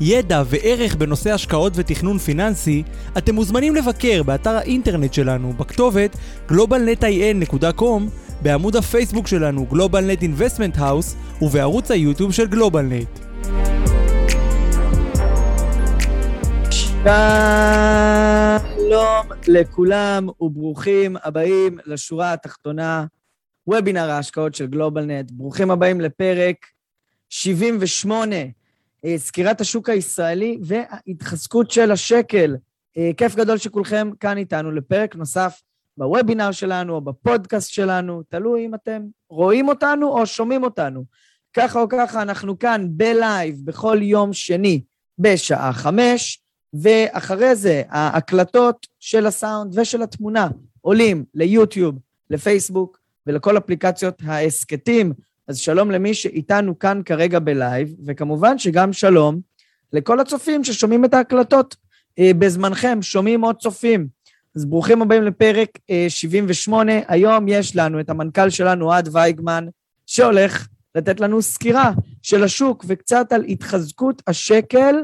[0.00, 2.82] ידע וערך בנושא השקעות ותכנון פיננסי,
[3.18, 6.16] אתם מוזמנים לבקר באתר האינטרנט שלנו בכתובת
[6.48, 8.02] globalnetin.com,
[8.42, 13.20] בעמוד הפייסבוק שלנו GlobalNet Investment House ובערוץ היוטיוב של GlobalNet.
[18.76, 23.06] שלום לכולם וברוכים הבאים לשורה התחתונה,
[23.66, 25.30] וובינר ההשקעות של גלובלנט.
[25.30, 26.56] ברוכים הבאים לפרק
[27.28, 28.46] 78, אה,
[29.16, 32.56] סקירת השוק הישראלי וההתחזקות של השקל.
[32.96, 35.62] אה, כיף גדול שכולכם כאן איתנו לפרק נוסף
[35.96, 41.04] בוובינר שלנו או בפודקאסט שלנו, תלוי אם אתם רואים אותנו או שומעים אותנו.
[41.56, 44.80] ככה או ככה, אנחנו כאן בלייב בכל יום שני
[45.18, 46.44] בשעה חמש.
[46.74, 50.48] ואחרי זה ההקלטות של הסאונד ושל התמונה
[50.80, 51.98] עולים ליוטיוב,
[52.30, 55.12] לפייסבוק ולכל אפליקציות ההסכתים.
[55.48, 59.40] אז שלום למי שאיתנו כאן כרגע בלייב, וכמובן שגם שלום
[59.92, 61.76] לכל הצופים ששומעים את ההקלטות
[62.18, 64.08] אה, בזמנכם, שומעים עוד צופים.
[64.56, 66.92] אז ברוכים הבאים לפרק אה, 78.
[67.08, 69.66] היום יש לנו את המנכ"ל שלנו, אוהד וייגמן,
[70.06, 74.94] שהולך לתת לנו סקירה של השוק וקצת על התחזקות השקל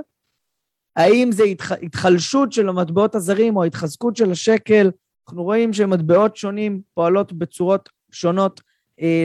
[0.97, 1.73] האם זה התח...
[1.73, 4.91] התחלשות של המטבעות הזרים או התחזקות של השקל?
[5.29, 8.61] אנחנו רואים שמטבעות שונים פועלות בצורות שונות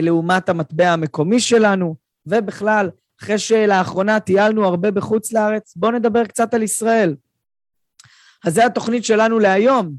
[0.02, 1.96] לעומת המטבע המקומי שלנו,
[2.26, 2.90] ובכלל,
[3.22, 7.16] אחרי שלאחרונה טיילנו הרבה בחוץ לארץ, בואו נדבר קצת על ישראל.
[8.44, 9.94] אז זו התוכנית שלנו להיום.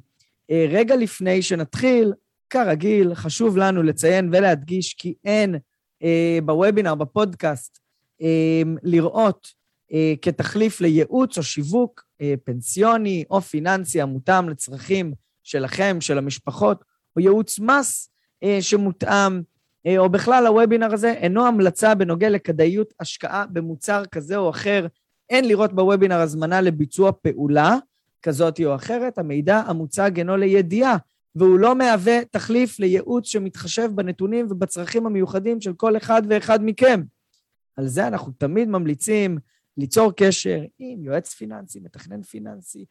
[0.51, 2.13] אה, רגע לפני שנתחיל,
[2.49, 5.55] כרגיל, חשוב לנו לציין ולהדגיש כי אין
[6.03, 7.79] אה, בוובינר, בפודקאסט,
[8.21, 9.47] אה, לראות
[9.93, 15.13] אה, כתחליף לייעוץ או שיווק אה, פנסיוני או פיננסי המותאם לצרכים
[15.43, 16.83] שלכם, של המשפחות,
[17.15, 18.09] או ייעוץ מס
[18.43, 19.41] אה, שמותאם, אה,
[19.97, 24.87] או בכלל הוובינר הזה אינו המלצה בנוגע לכדאיות השקעה במוצר כזה או אחר.
[25.29, 27.75] אין לראות בוובינר הזמנה לביצוע פעולה
[28.21, 30.97] כזאת או אחרת, המידע המוצג אינו לידיעה,
[31.35, 37.01] והוא לא מהווה תחליף לייעוץ שמתחשב בנתונים ובצרכים המיוחדים של כל אחד ואחד מכם.
[37.75, 39.37] על זה אנחנו תמיד ממליצים
[39.77, 42.85] ליצור קשר עם יועץ פיננסי, מתכנן פיננסי, אה,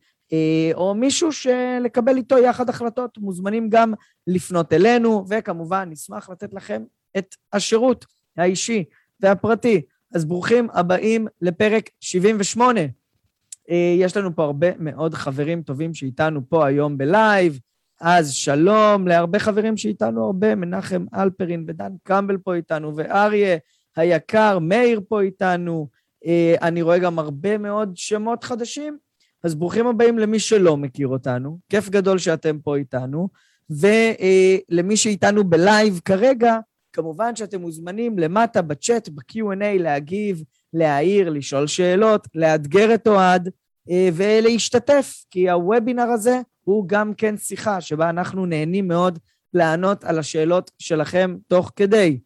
[0.75, 3.94] או מישהו שלקבל איתו יחד החלטות, מוזמנים גם
[4.26, 6.82] לפנות אלינו, וכמובן נשמח לתת לכם
[7.19, 8.84] את השירות האישי
[9.20, 9.82] והפרטי.
[10.15, 12.81] אז ברוכים הבאים לפרק 78.
[13.70, 17.60] אה, יש לנו פה הרבה מאוד חברים טובים שאיתנו פה היום בלייב,
[18.00, 23.56] אז שלום להרבה חברים שאיתנו הרבה, מנחם אלפרין ודן קמבל פה איתנו, ואריה
[23.97, 25.88] היקר, מאיר פה איתנו,
[26.26, 28.98] אה, אני רואה גם הרבה מאוד שמות חדשים,
[29.46, 33.28] אז ברוכים הבאים למי שלא מכיר אותנו, כיף גדול שאתם פה איתנו,
[33.70, 36.58] ולמי שאיתנו בלייב כרגע,
[36.92, 40.42] כמובן שאתם מוזמנים למטה בצ'אט, ב-Q&A, להגיב,
[40.72, 43.50] להעיר, לשאול שאלות, לאתגר את אוהד
[43.90, 49.18] אה, ולהשתתף, כי הוובינר הזה הוא גם כן שיחה שבה אנחנו נהנים מאוד
[49.54, 52.18] לענות על השאלות שלכם תוך כדי.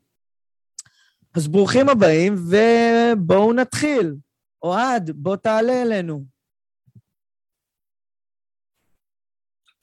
[1.35, 4.15] אז ברוכים הבאים, ובואו נתחיל.
[4.63, 6.30] אוהד, בוא תעלה אלינו.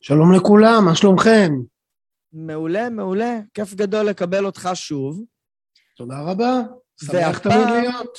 [0.07, 1.51] שלום לכולם, מה שלומכם?
[2.34, 3.40] מעולה, מעולה.
[3.53, 5.23] כיף גדול לקבל אותך שוב.
[5.97, 6.62] תודה רבה.
[7.03, 8.18] שמח תמיד להיות.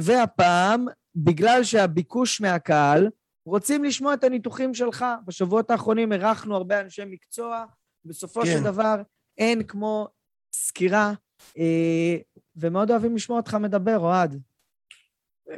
[0.00, 3.08] והפעם, בגלל שהביקוש מהקהל,
[3.46, 5.04] רוצים לשמוע את הניתוחים שלך.
[5.24, 7.64] בשבועות האחרונים אירחנו הרבה אנשי מקצוע,
[8.04, 8.46] בסופו כן.
[8.46, 8.94] של דבר
[9.38, 10.08] אין כמו
[10.52, 11.12] סקירה
[11.58, 12.16] אה,
[12.56, 14.40] ומאוד אוהבים לשמוע אותך מדבר, אוהד.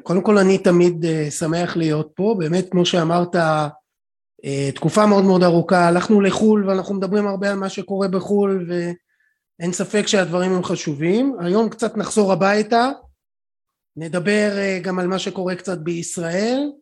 [0.03, 2.37] קודם כל, אני תמיד uh, שמח להיות פה.
[2.39, 3.37] באמת, כמו שאמרת,
[4.75, 5.89] תקופה מאוד מאוד ארוכה.
[5.89, 11.37] הלכנו לחו"ל ואנחנו מדברים הרבה על מה שקורה בחו"ל, ואין ספק שהדברים הם חשובים.
[11.41, 12.91] היום קצת נחזור הביתה,
[13.97, 16.73] נדבר uh, גם על מה שקורה קצת בישראל.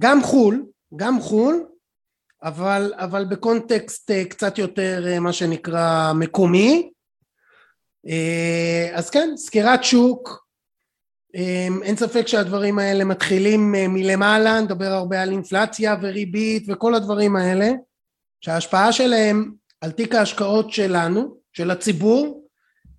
[0.00, 0.66] גם חו"ל,
[0.96, 1.64] גם חו"ל,
[2.42, 6.90] אבל, אבל בקונטקסט uh, קצת יותר, מה שנקרא, מקומי.
[8.08, 10.45] אה, אז כן, סקירת שוק, אה,
[11.82, 17.70] אין ספק שהדברים האלה מתחילים אה, מלמעלה, נדבר הרבה על אינפלציה וריבית וכל הדברים האלה,
[18.40, 22.48] שההשפעה שלהם על תיק ההשקעות שלנו, של הציבור,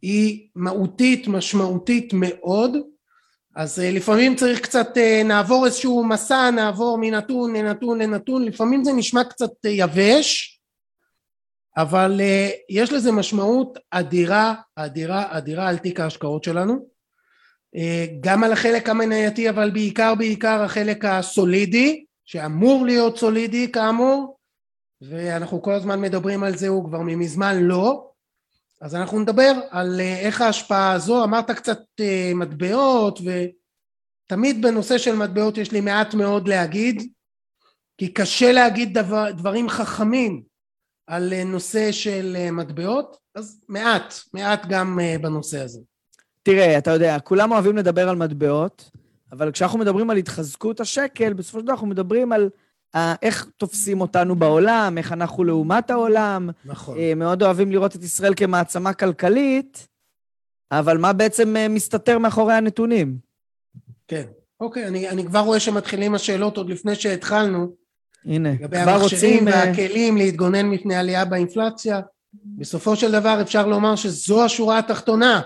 [0.02, 2.78] היא מהותית, משמעותית מאוד.
[3.56, 8.94] אז אה, לפעמים צריך קצת, אה, נעבור איזשהו מסע, נעבור מנתון לנתון לנתון, לפעמים זה
[8.94, 10.60] נשמע קצת יבש,
[11.78, 12.22] אבל
[12.70, 16.97] יש לזה משמעות אדירה, אדירה, אדירה על תיק ההשקעות שלנו.
[18.22, 24.38] גם על החלק המנייתי, אבל בעיקר בעיקר החלק הסולידי, שאמור להיות סולידי כאמור,
[25.02, 28.08] ואנחנו כל הזמן מדברים על זה, הוא כבר מזמן לא.
[28.82, 35.16] אז אנחנו נדבר על אה, איך ההשפעה הזו, אמרת קצת אה, מטבעות ותמיד בנושא של
[35.16, 37.12] מטבעות יש לי מעט מאוד להגיד
[37.98, 40.44] כי קשה להגיד דבר, דברים חכמים
[41.08, 45.82] על אה, נושא של מטבעות אז מעט, מעט גם בנושא הזה.
[46.48, 48.92] תראה, אתה יודע, כולם אוהבים לדבר על מטבעות
[49.32, 52.50] אבל כשאנחנו מדברים על התחזקות השקל, בסופו של דבר אנחנו מדברים על
[53.22, 56.50] איך תופסים אותנו בעולם, איך אנחנו לעומת העולם.
[56.66, 56.98] נכון.
[56.98, 59.88] אה, מאוד אוהבים לראות את ישראל כמעצמה כלכלית,
[60.72, 63.18] אבל מה בעצם אה, מסתתר מאחורי הנתונים?
[64.08, 64.24] כן.
[64.60, 67.68] אוקיי, אני, אני כבר רואה שמתחילים השאלות עוד לפני שהתחלנו.
[68.26, 68.78] הנה, כבר רוצים...
[68.78, 72.02] לגבי המכשירים אה, והכלים להתגונן מפני עלייה באינפלציה.
[72.44, 75.42] בסופו של דבר אפשר לומר שזו השורה התחתונה.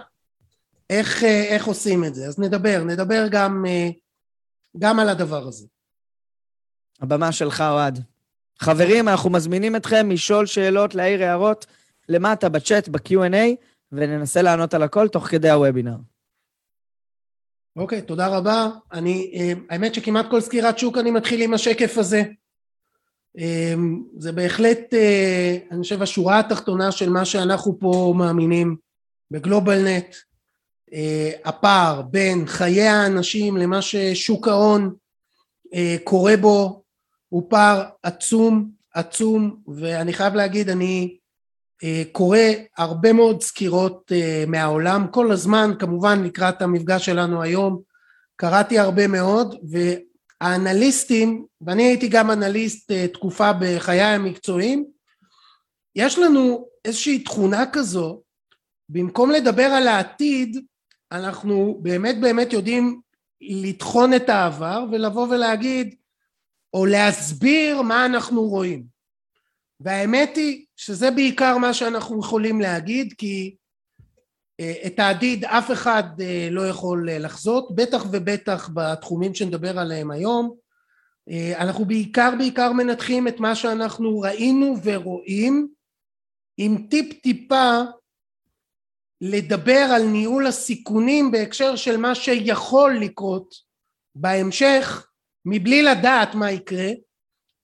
[0.91, 2.27] איך, איך עושים את זה?
[2.27, 3.65] אז נדבר, נדבר גם,
[4.77, 5.67] גם על הדבר הזה.
[7.01, 7.99] הבמה שלך, אוהד.
[8.59, 11.65] חברים, אנחנו מזמינים אתכם לשאול שאלות, להעיר הערות
[12.09, 13.55] למטה בצ'אט, ב-Q&A,
[13.91, 15.95] וננסה לענות על הכל תוך כדי הוובינר.
[17.75, 18.67] אוקיי, okay, תודה רבה.
[18.91, 22.23] אני, אה, האמת שכמעט כל סקירת שוק אני מתחיל עם השקף הזה.
[23.37, 23.73] אה,
[24.17, 28.75] זה בהחלט, אה, אני חושב, השורה התחתונה של מה שאנחנו פה מאמינים
[29.31, 30.15] בגלובל נט.
[31.45, 34.95] הפער בין חיי האנשים למה ששוק ההון
[36.03, 36.83] קורה בו
[37.29, 41.17] הוא פער עצום עצום ואני חייב להגיד אני
[41.83, 42.37] אה, קורא
[42.77, 47.81] הרבה מאוד סקירות אה, מהעולם כל הזמן כמובן לקראת המפגש שלנו היום
[48.35, 49.55] קראתי הרבה מאוד
[50.41, 54.85] והאנליסטים ואני הייתי גם אנליסט אה, תקופה בחיי המקצועיים
[55.95, 58.21] יש לנו איזושהי תכונה כזו
[58.89, 60.65] במקום לדבר על העתיד
[61.11, 63.01] אנחנו באמת באמת יודעים
[63.41, 65.95] לטחון את העבר ולבוא ולהגיד
[66.73, 68.83] או להסביר מה אנחנו רואים.
[69.79, 73.55] והאמת היא שזה בעיקר מה שאנחנו יכולים להגיד כי
[74.59, 80.11] אה, את העתיד אף אחד אה, לא יכול אה, לחזות, בטח ובטח בתחומים שנדבר עליהם
[80.11, 80.61] היום.
[81.57, 85.67] אנחנו בעיקר בעיקר מנתחים את מה שאנחנו ראינו ורואים
[86.57, 87.81] עם טיפ טיפה
[89.21, 93.53] לדבר על ניהול הסיכונים בהקשר של מה שיכול לקרות
[94.15, 95.07] בהמשך
[95.45, 96.89] מבלי לדעת מה יקרה,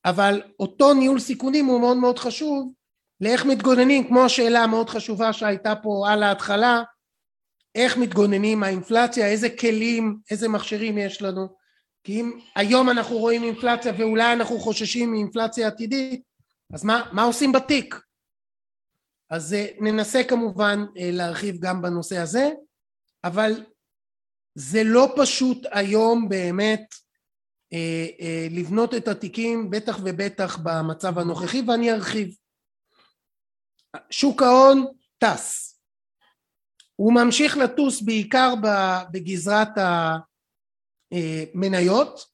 [0.05, 2.73] אבל אותו ניהול סיכונים הוא מאוד מאוד חשוב
[3.21, 6.83] לאיך מתגוננים, כמו השאלה המאוד חשובה שהייתה פה על ההתחלה,
[7.75, 11.47] איך מתגוננים מהאינפלציה, איזה כלים, איזה מכשירים יש לנו,
[12.03, 16.21] כי אם היום אנחנו רואים אינפלציה ואולי אנחנו חוששים מאינפלציה עתידית,
[16.73, 17.95] אז מה, מה עושים בתיק?
[19.29, 22.49] אז אה, ננסה כמובן אה, להרחיב גם בנושא הזה,
[23.23, 23.65] אבל
[24.55, 26.95] זה לא פשוט היום באמת
[27.73, 32.35] אה, לבנות את התיקים בטח ובטח במצב הנוכחי ואני ארחיב.
[34.09, 34.85] שוק ההון
[35.17, 35.73] טס.
[36.95, 38.53] הוא ממשיך לטוס בעיקר
[39.11, 39.69] בגזרת
[41.11, 42.25] המניות.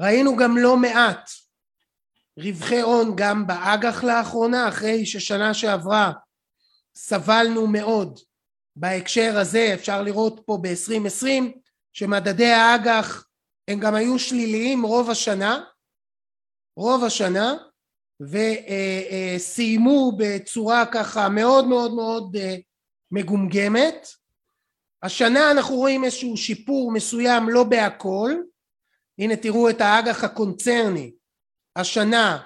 [0.00, 1.30] ראינו גם לא מעט
[2.38, 6.12] רווחי הון גם באג"ח לאחרונה אחרי ששנה שעברה
[6.94, 8.20] סבלנו מאוד.
[8.76, 11.58] בהקשר הזה אפשר לראות פה ב-2020
[11.92, 13.26] שמדדי האג"ח
[13.68, 15.64] הם גם היו שליליים רוב השנה,
[16.76, 17.54] רוב השנה,
[18.20, 22.56] וסיימו בצורה ככה מאוד מאוד מאוד אה,
[23.10, 24.08] מגומגמת.
[25.02, 28.30] השנה אנחנו רואים איזשהו שיפור מסוים לא בהכל,
[29.18, 31.12] הנה תראו את האג"ח הקונצרני,
[31.76, 32.38] השנה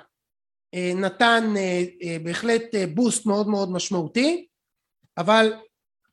[0.74, 2.62] אה, נתן אה, בהחלט
[2.94, 4.46] בוסט מאוד מאוד משמעותי,
[5.18, 5.52] אבל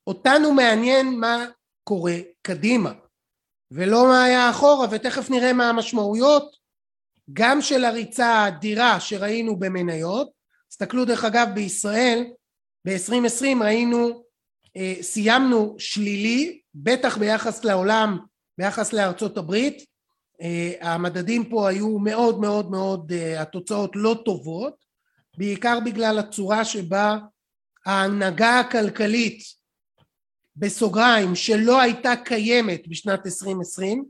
[0.07, 1.45] אותנו מעניין מה
[1.83, 2.93] קורה קדימה.
[3.71, 6.55] ולא מה היה אחורה ותכף נראה מה המשמעויות
[7.33, 10.31] גם של הריצה האדירה שראינו במניות
[10.69, 12.23] תסתכלו דרך אגב בישראל
[12.87, 14.23] ב-2020 ראינו
[14.77, 18.19] אה, סיימנו שלילי בטח ביחס לעולם
[18.57, 19.83] ביחס לארצות הברית אה,
[20.81, 24.85] המדדים פה היו מאוד מאוד מאוד אה, התוצאות לא טובות
[25.37, 27.17] בעיקר בגלל הצורה שבה
[27.85, 29.43] ההנהגה הכלכלית
[30.55, 34.05] בסוגריים שלא הייתה קיימת בשנת 2020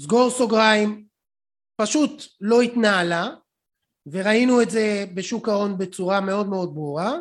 [0.00, 1.06] סגור סוגריים
[1.76, 3.28] פשוט לא התנהלה
[4.06, 7.12] וראינו את זה בשוק ההון בצורה מאוד מאוד ברורה.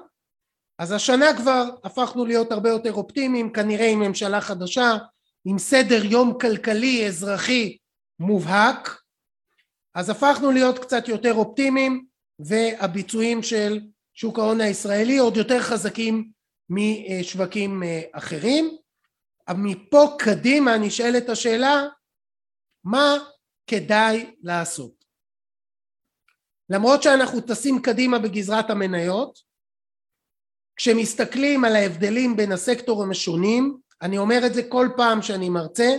[0.80, 4.98] אז השנה כבר הפכנו להיות הרבה יותר אופטימיים כנראה עם ממשלה חדשה
[5.46, 7.78] עם סדר יום כלכלי אזרחי
[8.20, 9.02] מובהק,
[9.96, 12.06] אז הפכנו להיות קצת יותר אופטימיים
[12.40, 13.80] והביצועים של
[14.14, 16.32] שוק ההון הישראלי עוד יותר חזקים
[16.70, 18.78] משווקים אה, אחרים.
[19.58, 21.88] מפה קדימה נשאלת השאלה
[22.84, 23.14] מה
[23.68, 25.06] כדאי לעשות.
[26.70, 29.40] למרות שאנחנו טסים קדימה בגזרת המניות,
[30.76, 35.96] כשמסתכלים על ההבדלים בין הסקטורים השונים, אני אומר את זה כל פעם שאני מרצה,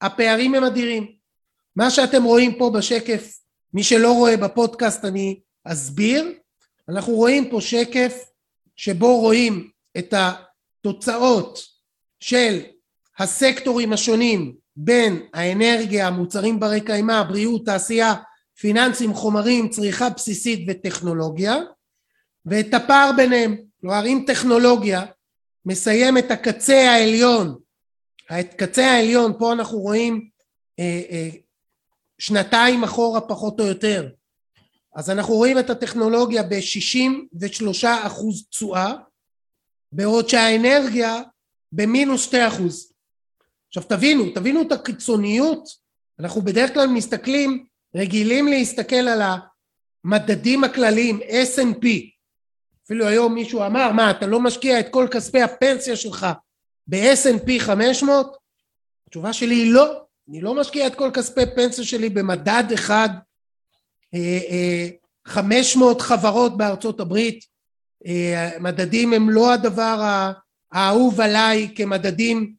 [0.00, 1.12] הפערים הם אדירים.
[1.76, 3.38] מה שאתם רואים פה בשקף,
[3.74, 6.32] מי שלא רואה בפודקאסט אני אסביר,
[6.88, 8.24] אנחנו רואים פה שקף
[8.76, 11.58] שבו רואים את התוצאות
[12.20, 12.60] של
[13.18, 18.14] הסקטורים השונים בין האנרגיה, המוצרים ברי קיימא, בריאות, תעשייה,
[18.60, 21.56] פיננסים, חומרים, צריכה בסיסית וטכנולוגיה
[22.46, 23.56] ואת הפער ביניהם.
[23.80, 25.04] כלומר אם טכנולוגיה
[25.68, 27.58] מסיים את הקצה העליון,
[28.40, 30.28] את קצה העליון, פה אנחנו רואים
[30.78, 31.28] אה, אה,
[32.18, 34.08] שנתיים אחורה פחות או יותר,
[34.94, 38.92] אז אנחנו רואים את הטכנולוגיה ב-63 אחוז תשואה,
[39.92, 41.22] בעוד שהאנרגיה
[41.72, 42.92] במינוס 2 אחוז.
[43.68, 45.68] עכשיו תבינו, תבינו את הקיצוניות,
[46.18, 49.22] אנחנו בדרך כלל מסתכלים, רגילים להסתכל על
[50.04, 51.86] המדדים הכלליים, S&P,
[52.88, 56.26] אפילו היום מישהו אמר, מה אתה לא משקיע את כל כספי הפנסיה שלך
[56.86, 58.36] ב-S&P 500?
[59.06, 63.08] התשובה שלי היא לא, אני לא משקיע את כל כספי פנסיה שלי במדד אחד,
[65.26, 67.44] 500 אה, אה, חברות בארצות הברית,
[68.06, 70.24] אה, מדדים הם לא הדבר
[70.72, 72.54] האהוב עליי כמדדים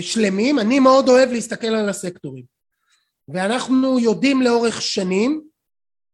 [0.00, 2.44] שלמים, אני מאוד אוהב להסתכל על הסקטורים.
[3.28, 5.42] ואנחנו יודעים לאורך שנים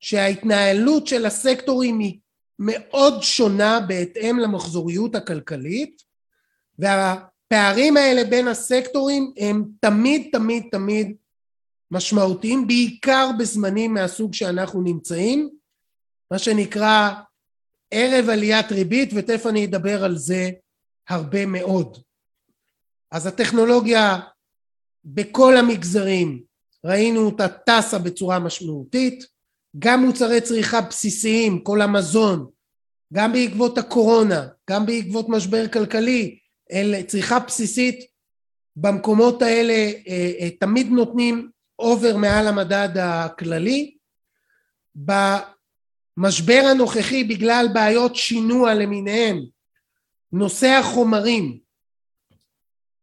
[0.01, 2.19] שההתנהלות של הסקטורים היא
[2.59, 6.03] מאוד שונה בהתאם למחזוריות הכלכלית
[6.79, 11.17] והפערים האלה בין הסקטורים הם תמיד תמיד תמיד
[11.91, 15.51] משמעותיים בעיקר בזמנים מהסוג שאנחנו נמצאים.
[16.31, 17.11] מה שנקרא
[17.91, 20.51] ערב עליית ריבית ותכף אני אדבר על זה
[21.09, 21.99] הרבה מאוד.
[23.11, 24.21] אז הטכנולוגיה
[25.05, 26.43] בכל המגזרים
[26.85, 29.27] ראינו אותה טסה בצורה משמעותית
[29.79, 32.51] גם מוצרי צריכה בסיסיים כל המזון
[33.13, 36.39] גם בעקבות הקורונה גם בעקבות משבר כלכלי
[36.73, 38.01] אל צריכה בסיסית
[38.77, 39.73] במקומות האלה
[40.09, 43.97] אה, אה, תמיד נותנים אובר מעל המדד הכללי.
[44.95, 49.45] במשבר הנוכחי בגלל בעיות שינוע למיניהם
[50.33, 51.59] נושא החומרים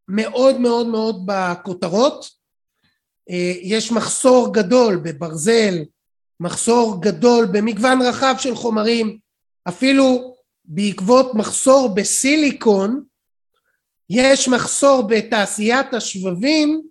[0.08, 2.26] מאוד מאוד מאוד בכותרות.
[3.30, 5.76] אה, יש מחסור גדול בברזל
[6.40, 9.18] מחסור גדול במגוון רחב של חומרים
[9.68, 13.04] אפילו בעקבות מחסור בסיליקון
[14.10, 16.82] יש מחסור בתעשיית השבבים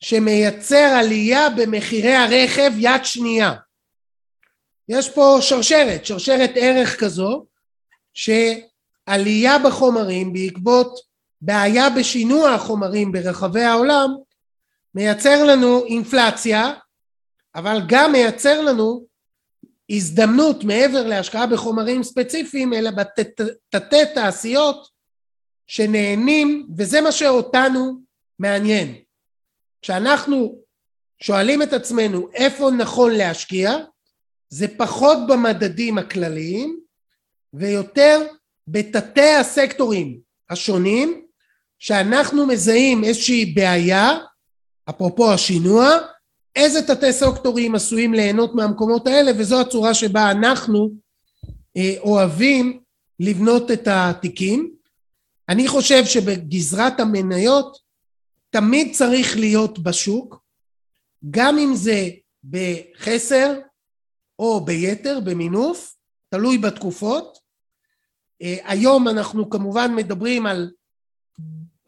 [0.00, 3.52] שמייצר עלייה במחירי הרכב יד שנייה.
[4.88, 7.46] יש פה שרשרת, שרשרת ערך כזו,
[8.14, 11.00] שעלייה בחומרים בעקבות
[11.40, 14.08] בעיה בשינוע החומרים ברחבי העולם
[14.94, 16.72] מייצר לנו אינפלציה,
[17.54, 19.06] אבל גם מייצר לנו
[19.90, 24.88] הזדמנות מעבר להשקעה בחומרים ספציפיים, אלא בתתי תעשיות
[25.66, 28.00] שנהנים, וזה מה שאותנו
[28.38, 28.94] מעניין.
[29.82, 30.58] כשאנחנו
[31.22, 33.76] שואלים את עצמנו איפה נכון להשקיע,
[34.48, 36.80] זה פחות במדדים הכלליים
[37.54, 38.26] ויותר
[38.68, 41.26] בתתי הסקטורים השונים
[41.78, 44.18] שאנחנו מזהים איזושהי בעיה,
[44.90, 45.90] אפרופו השינוע,
[46.56, 50.90] איזה תתי סקטורים עשויים ליהנות מהמקומות האלה וזו הצורה שבה אנחנו
[51.76, 52.80] אה, אוהבים
[53.20, 54.74] לבנות את התיקים.
[55.48, 57.78] אני חושב שבגזרת המניות
[58.50, 60.42] תמיד צריך להיות בשוק,
[61.30, 62.08] גם אם זה
[62.44, 63.60] בחסר
[64.38, 65.96] או ביתר, במינוף,
[66.28, 67.38] תלוי בתקופות.
[68.42, 70.70] אה, היום אנחנו כמובן מדברים על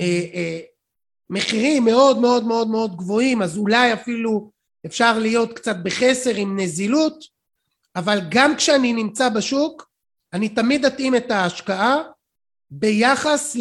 [0.00, 0.61] אה,
[1.31, 4.51] מחירים מאוד מאוד מאוד מאוד גבוהים, אז אולי אפילו
[4.86, 7.24] אפשר להיות קצת בחסר עם נזילות,
[7.96, 9.88] אבל גם כשאני נמצא בשוק,
[10.32, 12.02] אני תמיד אתאים את ההשקעה
[12.70, 13.56] ביחס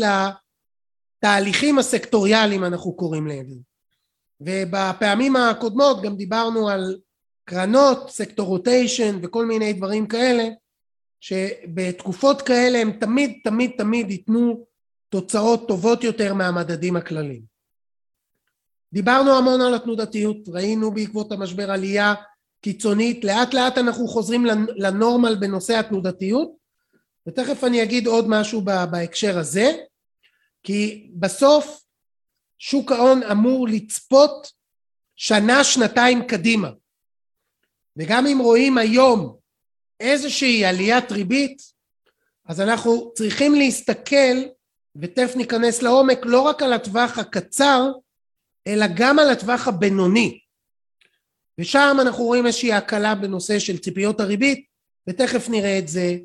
[1.20, 3.46] תהליכים הסקטוריאליים אנחנו קוראים להם
[4.42, 6.98] ובפעמים הקודמות גם דיברנו על
[7.46, 10.44] קרנות, סקטור רוטיישן וכל מיני דברים כאלה
[11.20, 14.66] שבתקופות כאלה הם תמיד תמיד תמיד ייתנו
[15.10, 17.51] תוצאות טובות יותר מהמדדים הכלליים.
[18.94, 22.14] דיברנו המון על התנודתיות, ראינו בעקבות המשבר עלייה
[22.62, 24.46] קיצונית, לאט לאט אנחנו חוזרים
[24.76, 26.52] לנורמל בנושא התנודתיות
[27.28, 29.72] ותכף אני אגיד עוד משהו בהקשר הזה
[30.64, 31.84] כי בסוף
[32.58, 34.52] שוק ההון אמור לצפות
[35.16, 36.70] שנה שנתיים קדימה.
[37.98, 39.38] וגם אם רואים היום
[40.00, 41.62] איזושהי עליית ריבית
[42.46, 44.38] אז אנחנו צריכים להסתכל
[44.96, 47.92] ותכף ניכנס לעומק לא רק על הטווח הקצר
[48.68, 50.40] אלא גם על הטווח הבינוני
[51.58, 54.66] ושם אנחנו רואים איזושהי הקלה בנושא של ציפיות הריבית
[55.08, 56.18] ותכף נראה את זה,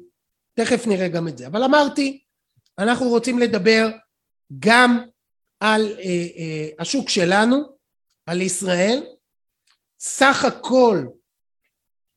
[0.54, 1.46] תכף נראה גם את זה.
[1.46, 2.22] אבל אמרתי,
[2.78, 3.88] אנחנו רוצים לדבר
[4.58, 5.04] גם
[5.60, 6.04] על אה,
[6.36, 7.62] אה, השוק שלנו,
[8.26, 9.02] על ישראל.
[10.00, 11.04] סך הכל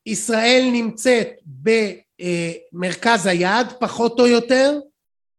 [0.06, 4.80] ישראל נמצאת במרכז היעד, פחות או יותר,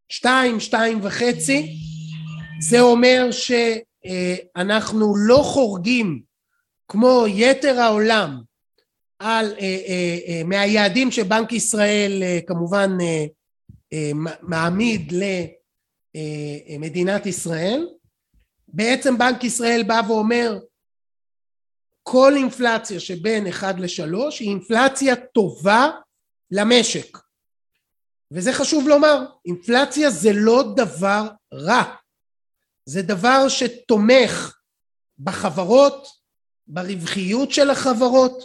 [0.09, 1.77] שתיים, שתיים וחצי.
[2.61, 3.29] זה אומר
[4.07, 6.23] שאנחנו לא חורגים
[6.89, 8.41] כמו יתר העולם
[9.19, 13.25] על, אה, אה, אה, מהיעדים שבנק ישראל אה, כמובן אה,
[13.93, 14.11] אה,
[14.43, 15.13] מעמיד
[16.69, 17.89] למדינת ישראל.
[18.69, 20.59] בעצם בנק ישראל בא ואומר
[22.03, 25.91] כל אינפלציה שבין 1 ל-3 היא אינפלציה טובה
[26.51, 27.19] למשק.
[28.31, 31.95] וזה חשוב לומר אינפלציה זה לא דבר רע
[32.91, 34.57] זה דבר שתומך
[35.19, 36.07] בחברות
[36.67, 38.45] ברווחיות של החברות.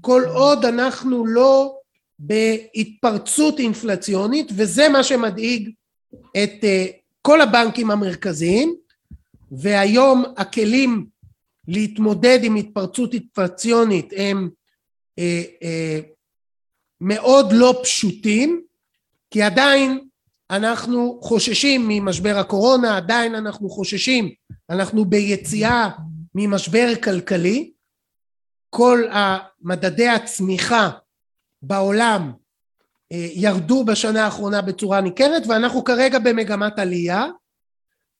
[0.00, 1.78] כל עוד אנחנו לא
[2.18, 5.70] בהתפרצות אינפלציונית וזה מה שמדאיג
[6.12, 6.92] את uh,
[7.22, 8.76] כל הבנקים המרכזיים
[9.52, 11.06] והיום הכלים
[11.68, 14.48] להתמודד עם התפרצות אינפלציונית הם
[15.20, 15.22] uh,
[15.62, 16.04] uh,
[17.00, 18.62] מאוד לא פשוטים
[19.30, 20.07] כי עדיין
[20.50, 24.30] אנחנו חוששים ממשבר הקורונה עדיין אנחנו חוששים.
[24.70, 25.90] אנחנו ביציאה
[26.34, 27.72] ממשבר כלכלי.
[28.70, 29.04] כל
[29.62, 30.90] מדדי הצמיחה
[31.62, 32.32] בעולם
[33.12, 37.26] אה, ירדו בשנה האחרונה בצורה ניכרת ואנחנו כרגע במגמת עלייה.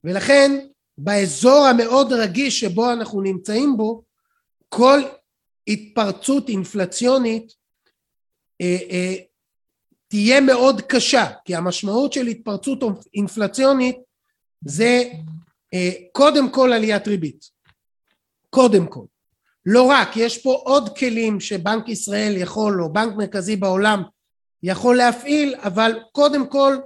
[0.05, 0.59] ולכן
[0.99, 4.03] באזור המאוד רגיש שבו אנחנו נמצאים בו
[4.69, 5.01] כל
[5.69, 7.53] התפרצות אינפלציונית
[8.61, 9.15] אה, אה,
[10.09, 12.79] תהיה מאוד קשה כי המשמעות של התפרצות
[13.15, 13.97] אינפלציונית
[14.65, 15.03] זה
[16.13, 17.51] קודם כל עליית ריבית
[18.51, 19.05] קודם כל
[19.71, 24.03] לא רק, יש פה עוד כלים שבנק ישראל יכול, או בנק מרכזי בעולם
[24.63, 26.77] יכול להפעיל, אבל קודם כל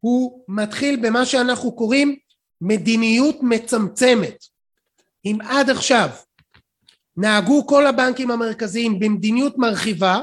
[0.00, 2.16] הוא מתחיל במה שאנחנו קוראים
[2.60, 4.44] מדיניות מצמצמת.
[5.24, 6.08] אם עד עכשיו
[7.16, 10.20] נהגו כל הבנקים המרכזיים במדיניות מרחיבה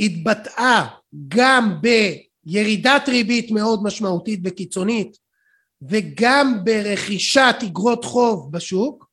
[0.00, 0.86] שהתבטאה
[1.28, 5.16] גם בירידת ריבית מאוד משמעותית וקיצונית
[5.82, 9.08] וגם ברכישת אגרות חוב בשוק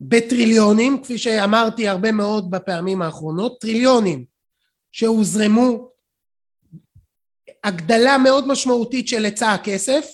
[0.00, 4.24] בטריליונים, כפי שאמרתי הרבה מאוד בפעמים האחרונות, טריליונים
[4.92, 5.88] שהוזרמו,
[7.64, 10.06] הגדלה מאוד משמעותית של היצע הכסף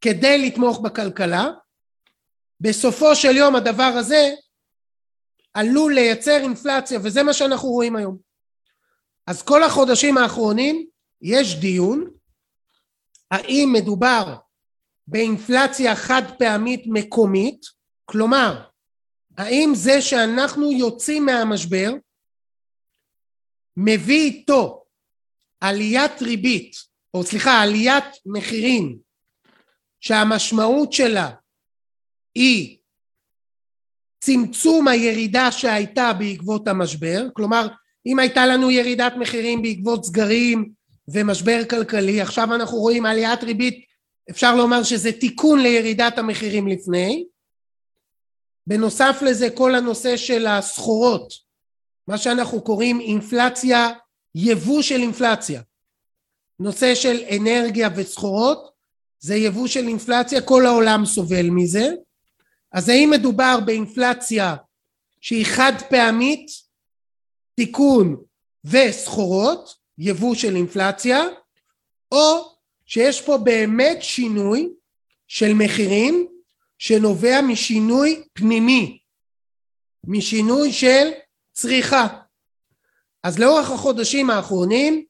[0.00, 1.50] כדי לתמוך בכלכלה.
[2.60, 4.30] בסופו של יום הדבר הזה
[5.54, 8.23] עלול לייצר אינפלציה וזה מה שאנחנו רואים היום.
[9.26, 10.86] אז כל החודשים האחרונים
[11.22, 12.10] יש דיון
[13.30, 14.36] האם מדובר
[15.06, 17.66] באינפלציה חד פעמית מקומית
[18.04, 18.64] כלומר,
[19.36, 21.92] האם זה שאנחנו יוצאים מהמשבר
[23.76, 24.84] מביא איתו
[25.60, 26.76] עליית ריבית,
[27.14, 28.98] או סליחה, עליית מחירים
[30.00, 31.30] שהמשמעות שלה
[32.34, 32.78] היא
[34.20, 37.66] צמצום הירידה שהייתה בעקבות המשבר, כלומר
[38.06, 40.70] אם הייתה לנו ירידת מחירים בעקבות סגרים
[41.08, 43.84] ומשבר כלכלי, עכשיו אנחנו רואים עליית ריבית,
[44.30, 47.24] אפשר לומר שזה תיקון לירידת המחירים לפני,
[48.66, 51.34] בנוסף לזה כל הנושא של הסחורות,
[52.08, 53.90] מה שאנחנו קוראים אינפלציה,
[54.34, 55.62] יבוא של אינפלציה.
[56.60, 58.70] נושא של אנרגיה וסחורות
[59.20, 61.88] זה יבוא של אינפלציה, כל העולם סובל מזה.
[62.72, 64.56] אז האם מדובר באינפלציה
[65.20, 66.46] שהיא חד פעמית,
[67.54, 68.16] תיקון
[68.64, 71.22] וסחורות, יבוא של אינפלציה,
[72.12, 72.54] או
[72.86, 74.68] שיש פה באמת שינוי
[75.28, 76.28] של מחירים
[76.78, 78.98] שנובע משינוי פנימי,
[80.06, 81.10] משינוי של
[81.52, 82.06] צריכה.
[83.22, 85.04] אז לאורך החודשים האחרונים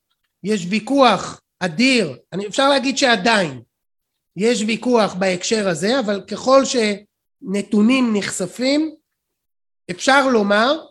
[0.45, 3.63] יש ויכוח אדיר, אני אפשר להגיד שעדיין
[4.37, 8.95] יש ויכוח בהקשר הזה, אבל ככל שנתונים נחשפים
[9.91, 10.87] אפשר לומר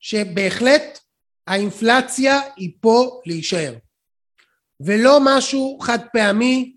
[0.00, 0.98] שבהחלט
[1.46, 3.74] האינפלציה היא פה להישאר.
[4.80, 6.76] ולא משהו חד פעמי,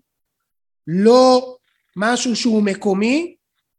[0.86, 1.56] לא
[1.96, 3.36] משהו שהוא מקומי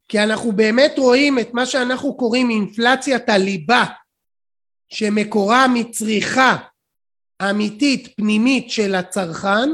[0.10, 3.86] כי אנחנו באמת רואים את מה שאנחנו קוראים אינפלציית הליבה
[4.90, 6.58] שמקורה מצריכה
[7.50, 9.70] אמיתית פנימית של הצרכן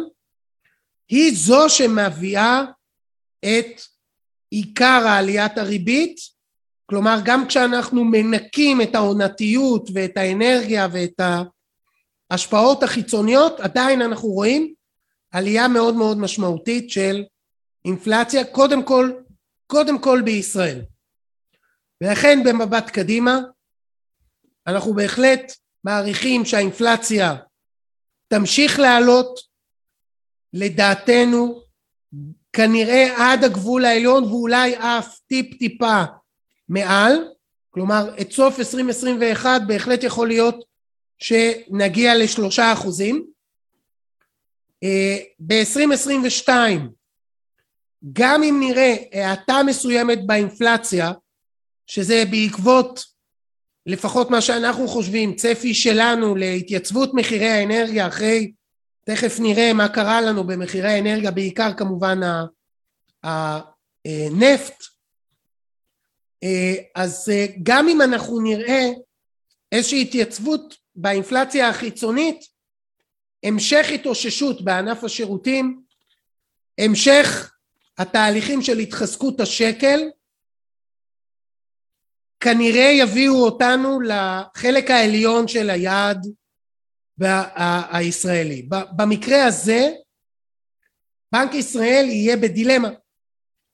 [1.10, 2.64] היא זו שמביאה
[3.46, 3.82] את
[4.50, 6.18] עיקר העליית הריבית,
[6.90, 11.22] כלומר גם כשאנחנו מנקים את העונתיות ואת האנרגיה ואת
[12.32, 14.74] ההשפעות החיצוניות, עדיין אנחנו רואים
[15.32, 17.24] עלייה מאוד מאוד משמעותית של
[17.86, 19.12] אינפלציה, קודם כל,
[19.68, 20.82] קודם כל בישראל.
[22.04, 23.40] ולכן במבט קדימה,
[24.68, 27.36] אנחנו בהחלט מעריכים שהאינפלציה
[28.28, 29.40] תמשיך לעלות,
[30.54, 31.62] לדעתנו
[32.54, 36.04] כנראה עד הגבול העליון ואולי אף טיפ טיפה
[36.70, 37.28] מעל,
[37.70, 40.66] כלומר את סוף 2021 בהחלט יכול להיות
[41.20, 43.26] שנגיע לשלושה אחוזים.
[44.84, 46.50] אה, ב-2022
[48.14, 51.12] גם אם נראה האטה מסוימת באינפלציה,
[51.88, 53.06] שזה בעקבות
[53.86, 58.52] לפחות מה שאנחנו חושבים, צפי שלנו להתייצבות מחירי האנרגיה אחרי,
[59.06, 62.20] תכף נראה מה קרה לנו במחירי האנרגיה, בעיקר כמובן
[63.24, 64.88] הנפט, אה,
[66.96, 68.86] אז אה, גם אם אנחנו נראה
[69.72, 72.40] איזושהי התייצבות באינפלציה החיצונית,
[73.44, 75.82] המשך התאוששות בענף השירותים,
[76.80, 77.54] המשך
[77.98, 80.00] התהליכים של התחזקות השקל,
[82.40, 86.26] כנראה יביאו אותנו לחלק העליון של היעד
[87.92, 88.70] הישראלי.
[88.96, 89.92] במקרה הזה
[91.32, 92.90] בנק ישראל יהיה בדילמה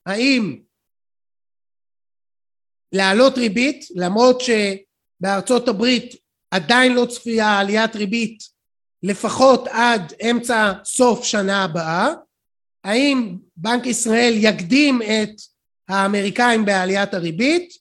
[0.06, 0.65] האם
[2.96, 6.14] להעלות ריבית למרות שבארצות הברית
[6.50, 8.38] עדיין לא צפויה עליית ריבית
[9.02, 12.12] לפחות עד אמצע סוף שנה הבאה.
[12.84, 15.40] האם בנק ישראל יקדים את
[15.88, 17.72] האמריקאים בעליית הריבית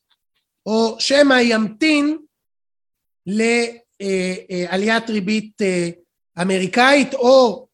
[0.66, 2.18] או שמא ימתין
[3.28, 5.90] לעליית ריבית אה,
[6.42, 7.68] אמריקאית או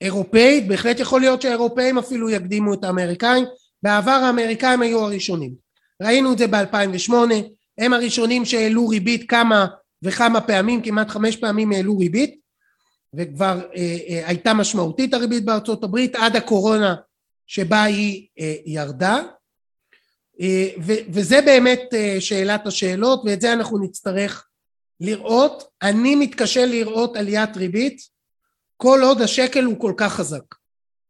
[0.00, 3.44] אירופאית, בהחלט יכול להיות שהאירופאים אפילו יקדימו את האמריקאים,
[3.82, 5.65] בעבר האמריקאים היו הראשונים.
[6.02, 7.12] ראינו את זה ב-2008,
[7.78, 9.66] הם הראשונים שהעלו ריבית כמה
[10.02, 12.40] וכמה פעמים, כמעט חמש פעמים העלו ריבית,
[13.14, 16.94] וכבר אה, אה, הייתה משמעותית הריבית בארצות הברית עד הקורונה
[17.46, 19.22] שבה היא אה, ירדה.
[20.40, 20.68] אה,
[21.10, 24.46] וזה באמת אה, שאלת השאלות ואת זה אנחנו נצטרך
[25.00, 25.64] לראות.
[25.82, 28.00] אני מתקשה לראות עליית ריבית
[28.76, 30.54] כל עוד השקל הוא כל כך חזק.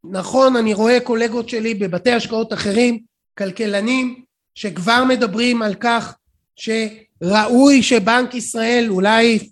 [0.03, 2.99] נכון, אני רואה קולגות שלי בבתי השקעות אחרים,
[3.37, 4.23] כלכלנים,
[4.57, 6.15] שכבר מדברים על כך
[6.55, 9.49] שראוי שבנק ישראל, אולי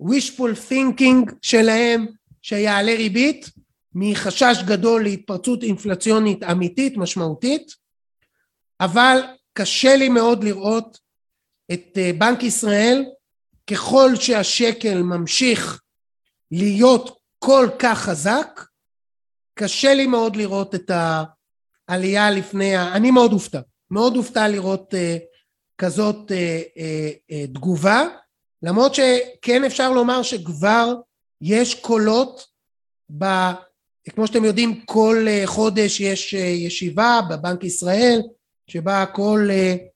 [0.00, 2.06] wishful thinking שלהם,
[2.42, 3.50] שיעלה ריבית,
[3.94, 7.72] מחשש גדול להתפרצות אינפלציונית אמיתית, משמעותית,
[8.80, 9.20] אבל
[9.52, 10.98] קשה לי מאוד לראות
[11.72, 13.04] את אה, בנק ישראל
[13.70, 15.80] ככל שהשקל ממשיך
[16.50, 18.60] להיות כל כך חזק
[19.54, 20.90] קשה לי מאוד לראות את
[21.88, 22.94] העלייה לפני ה...
[22.94, 25.22] אני מאוד אופתע מאוד אופתע לראות uh,
[25.78, 28.08] כזאת uh, uh, תגובה
[28.62, 30.94] למרות שכן אפשר לומר שכבר
[31.40, 32.46] יש קולות
[33.18, 33.24] ב...
[34.10, 38.20] כמו שאתם יודעים כל חודש יש ישיבה בבנק ישראל
[38.66, 39.48] שבה כל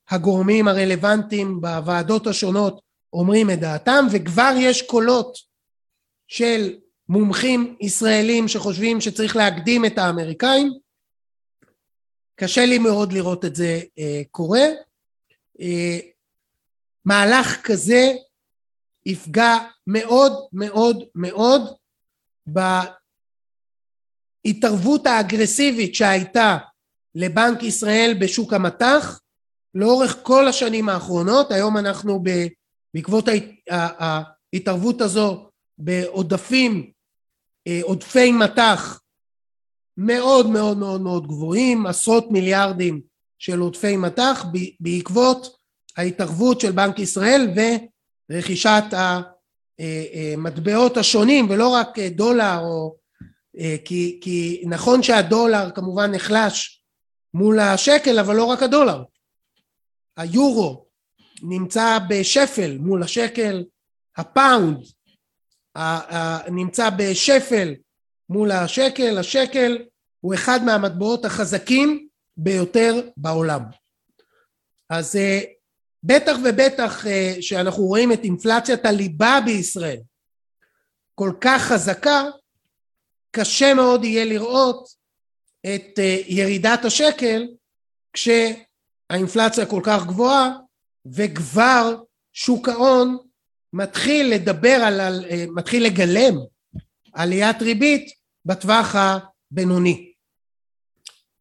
[0.09, 2.81] הגורמים הרלוונטיים בוועדות השונות
[3.13, 5.37] אומרים את דעתם וכבר יש קולות
[6.27, 6.73] של
[7.09, 10.73] מומחים ישראלים שחושבים שצריך להקדים את האמריקאים
[12.39, 14.65] קשה לי מאוד לראות את זה uh, קורה.
[15.57, 15.61] uh,
[17.05, 18.13] מהלך כזה
[19.05, 21.61] יפגע מאוד מאוד מאוד
[24.45, 26.57] בהתערבות האגרסיבית שהייתה
[27.15, 29.19] לבנק ישראל בשוק המטח
[29.75, 31.51] לאורך כל השנים האחרונות.
[31.51, 32.23] היום אנחנו
[32.93, 33.25] בעקבות
[34.53, 36.91] ההתערבות הזו בעודפים
[37.67, 38.98] אה, עודפי מטח
[40.01, 43.01] מאוד מאוד מאוד מאוד גבוהים עשרות מיליארדים
[43.39, 44.45] של עודפי מטח
[44.79, 45.55] בעקבות
[45.97, 47.47] ההתערבות של בנק ישראל
[48.29, 48.83] ורכישת
[49.79, 52.95] המטבעות השונים ולא רק דולר או
[53.85, 56.83] כי, כי נכון שהדולר כמובן נחלש
[57.33, 59.03] מול השקל אבל לא רק הדולר.
[60.17, 60.85] היורו
[61.43, 63.63] נמצא בשפל מול השקל
[64.17, 64.77] הפאונד
[66.51, 67.73] נמצא בשפל
[68.29, 69.77] מול השקל השקל
[70.21, 73.61] הוא אחד מהמטבעות החזקים ביותר בעולם.
[74.89, 75.39] אז אה,
[76.03, 79.99] בטח ובטח אה, שאנחנו רואים את אינפלציית הליבה בישראל
[81.15, 82.23] כל כך חזקה
[83.31, 84.89] קשה מאוד יהיה לראות
[85.65, 87.47] את אה, ירידת השקל
[88.13, 90.51] כשהאינפלציה כל כך גבוהה
[91.05, 92.01] וכבר
[92.33, 93.17] שוק ההון
[93.73, 96.35] מתחיל לדבר על, אה, מתחיל לגלם
[97.13, 100.11] עליית ריבית בטווח הבינוני.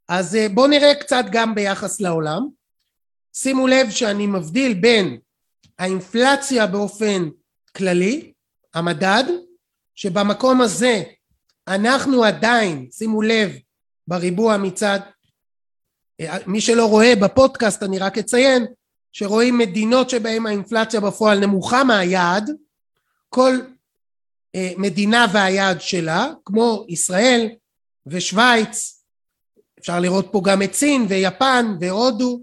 [0.08, 2.48] אז אה, בואו נראה קצת גם ביחס לעולם.
[3.34, 5.18] שימו לב שאני מבדיל בין
[5.78, 7.28] האינפלציה באופן
[7.76, 8.32] כללי,
[8.74, 9.24] המדד,
[9.94, 11.02] שבמקום הזה
[11.68, 13.52] אנחנו עדיין, שימו לב,
[14.06, 15.00] בריבוע מצד,
[16.20, 18.66] אה, מי שלא רואה בפודקאסט אני רק אציין
[19.12, 22.50] שרואים מדינות שבהן האינפלציה בפועל נמוכה מהיעד,
[23.28, 23.58] כל
[24.56, 27.48] מדינה והיעד שלה, כמו ישראל
[28.06, 29.02] ושוויץ,
[29.80, 32.40] אפשר לראות פה גם את סין ויפן והודו,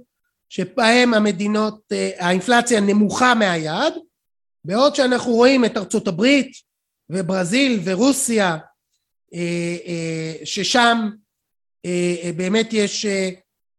[0.50, 3.94] שבהם המדינות, אה, האינפלציה נמוכה מהיעד,
[4.66, 6.52] בעוד שאנחנו רואים את ארצות הברית
[7.10, 8.58] וברזיל ורוסיה,
[9.34, 11.10] אה, ששם
[12.36, 13.06] באמת יש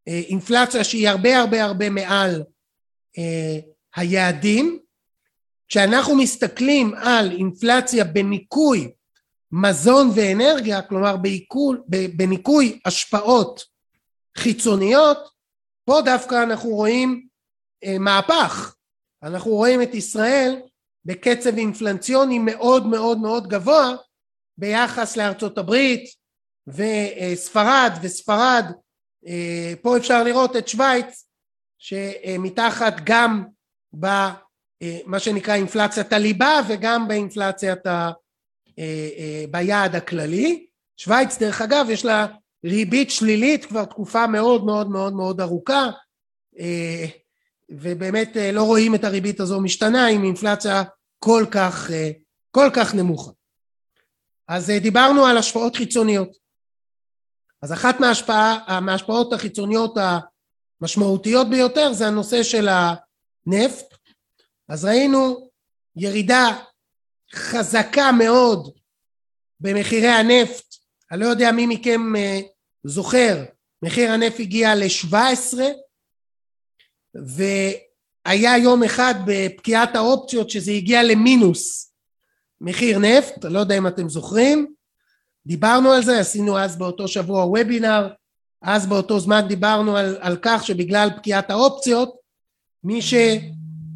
[0.06, 2.42] אינפלציה שהיא הרבה הרבה הרבה מעל
[3.96, 4.78] היעדים,
[5.68, 8.90] כשאנחנו מסתכלים על אינפלציה בניכוי
[9.52, 11.82] מזון ואנרגיה, כלומר בעיכול,
[12.16, 13.64] בניכוי השפעות
[14.36, 15.18] חיצוניות,
[15.84, 17.26] פה דווקא אנחנו רואים
[17.84, 18.74] אה, מהפך.
[19.22, 20.60] אנחנו רואים את ישראל
[21.04, 23.94] בקצב אינפלציוני מאוד מאוד מאוד גבוה
[24.58, 26.10] ביחס לארצות הברית
[26.66, 28.64] וספרד וספרד
[29.26, 31.28] אה, פה אפשר לראות את שווייץ
[31.78, 33.44] שמתחת גם
[34.00, 34.06] ב...
[34.82, 38.10] אה, מה שנקרא אינפלציית הליבה וגם באינפלציית ה...
[38.78, 40.66] אה, אה, ביעד הכללי.
[40.96, 42.26] שווייץ דרך אגב יש לה
[42.64, 45.90] ריבית שלילית כבר תקופה מאוד מאוד מאוד מאוד ארוכה
[47.68, 50.82] ובאמת לא רואים את הריבית הזו משתנה עם אינפלציה
[51.18, 51.90] כל כך,
[52.50, 53.30] כל כך נמוכה.
[54.48, 56.36] אז דיברנו על השפעות חיצוניות.
[57.62, 59.94] אז אחת מההשפעה, מההשפעות החיצוניות
[60.80, 63.94] המשמעותיות ביותר זה הנושא של הנפט
[64.68, 65.50] אז ראינו
[65.96, 66.58] ירידה
[67.34, 68.70] חזקה מאוד
[69.60, 70.74] במחירי הנפט,
[71.12, 72.40] אני לא יודע מי מכם אה,
[72.84, 73.44] זוכר,
[73.82, 75.58] מחיר הנפט הגיע ל-17
[77.14, 81.92] והיה יום אחד בפקיעת האופציות שזה הגיע למינוס
[82.60, 84.74] מחיר נפט, אני לא יודע אם אתם זוכרים,
[85.46, 88.08] דיברנו על זה, עשינו אז באותו שבוע וובינר,
[88.62, 92.16] אז באותו זמן דיברנו על, על כך שבגלל פקיעת האופציות
[92.84, 93.14] מי ש...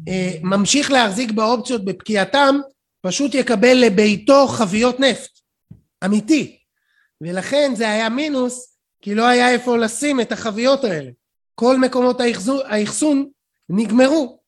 [0.07, 2.55] אה, ממשיך להחזיק באופציות בפקיעתם
[3.01, 5.39] פשוט יקבל לביתו חביות נפט.
[6.05, 6.57] אמיתי.
[7.21, 11.11] ולכן זה היה מינוס כי לא היה איפה לשים את החביות האלה.
[11.55, 12.17] כל מקומות
[12.65, 13.29] האחסון
[13.69, 14.39] נגמרו.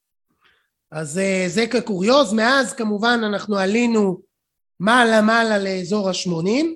[0.91, 2.33] אז אה, זה כקוריוז.
[2.33, 4.21] מאז כמובן אנחנו עלינו
[4.79, 6.75] מעלה מעלה לאזור השמונים.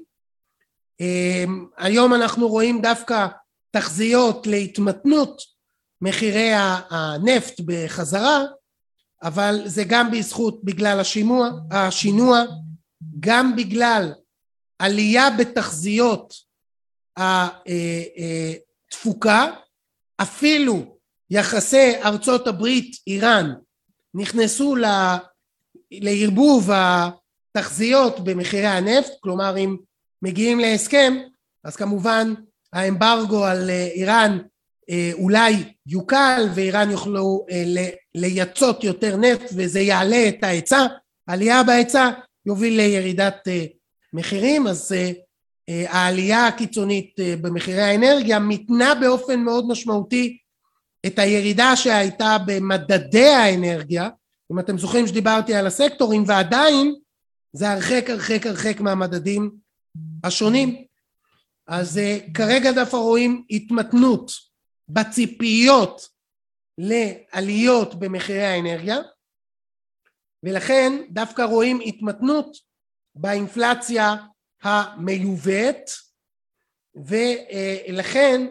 [1.01, 1.45] אה,
[1.77, 3.27] היום אנחנו רואים דווקא
[3.71, 5.41] תחזיות להתמתנות
[6.01, 6.51] מחירי
[6.89, 8.43] הנפט בחזרה
[9.23, 12.43] אבל זה גם בזכות בגלל השימוע, השינוע,
[13.19, 14.13] גם בגלל
[14.79, 16.33] עלייה בתחזיות
[18.87, 19.51] התפוקה,
[20.21, 20.97] אפילו
[21.29, 23.53] יחסי ארצות הברית איראן
[24.13, 24.75] נכנסו
[25.91, 29.77] לערבוב התחזיות במחירי הנפט, כלומר אם
[30.21, 31.13] מגיעים להסכם
[31.63, 32.33] אז כמובן
[32.73, 34.39] האמברגו על איראן
[34.89, 37.63] אה, אולי יוקל ואיראן יוכלו אה,
[38.17, 40.85] לייצות יותר נפט וזה יעלה את ההיצע,
[41.27, 42.09] עלייה בהיצע
[42.45, 43.65] יוביל לירידת אה,
[44.13, 44.95] מחירים אז
[45.67, 50.37] העלייה הקיצונית במחירי האנרגיה מתנה באופן מאוד משמעותי
[51.05, 54.09] את הירידה שהייתה במדדי האנרגיה.
[54.51, 56.95] אם אתם זוכרים שדיברתי על הסקטורים ועדיין
[57.53, 59.51] זה הרחק הרחק הרחק מהמדדים
[60.23, 60.83] השונים.
[61.67, 61.99] אז
[62.33, 64.31] כרגע דווקא רואים התמתנות
[64.89, 66.07] בציפיות
[66.77, 68.97] לעליות במחירי האנרגיה
[70.43, 72.57] ולכן דווקא רואים התמתנות
[73.15, 74.15] באינפלציה
[74.61, 75.89] המיובאת
[76.95, 78.41] ולכן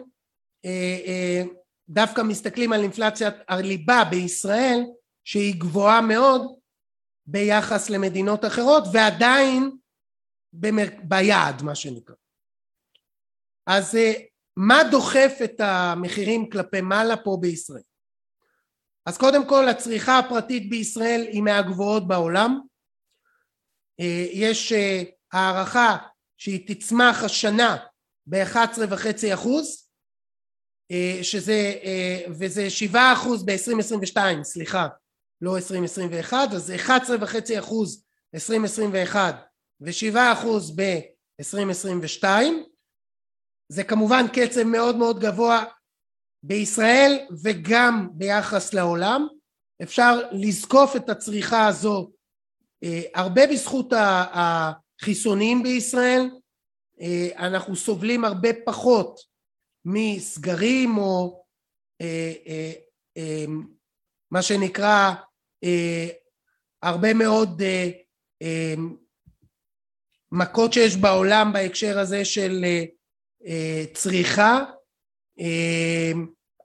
[0.65, 1.43] אה, אה,
[1.89, 4.79] דווקא מסתכלים על אינפלציית הליבה בישראל
[5.23, 6.41] שהיא גבוהה מאוד
[7.25, 9.77] ביחס למדינות אחרות ועדיין
[10.53, 10.87] במר...
[11.03, 12.15] ביעד מה שנקרא.
[13.67, 14.13] אז אה,
[14.57, 17.81] מה דוחף את המחירים כלפי מעלה פה בישראל?
[19.07, 22.61] אז קודם כל הצריכה הפרטית בישראל היא מהגבוהות בעולם.
[23.99, 25.97] אה, יש אה, הערכה
[26.37, 27.77] שהיא תצמח השנה
[28.25, 29.89] ב-11.5 אחוז
[30.91, 31.73] אה, שזה
[32.39, 34.87] וזה 7 אחוז ב-2022 סליחה
[35.41, 38.03] לא 2021 אז 11.5 אחוז
[38.35, 39.35] 2021
[39.81, 42.23] ו-7 אחוז ב-2022
[43.69, 45.65] זה כמובן קצב מאוד מאוד גבוה
[46.47, 49.27] בישראל וגם ביחס לעולם.
[49.83, 52.11] אפשר לזקוף את הצריכה הזו
[52.83, 53.93] אה, הרבה בזכות
[54.31, 56.29] החיסונים בישראל.
[57.01, 59.19] אה, אנחנו סובלים הרבה פחות
[59.85, 61.43] מסגרים או
[62.01, 63.45] אה,
[64.31, 65.13] מה שנקרא
[66.83, 67.61] הרבה מאוד
[70.31, 72.65] מכות שיש בעולם בהקשר הזה של
[73.93, 74.63] צריכה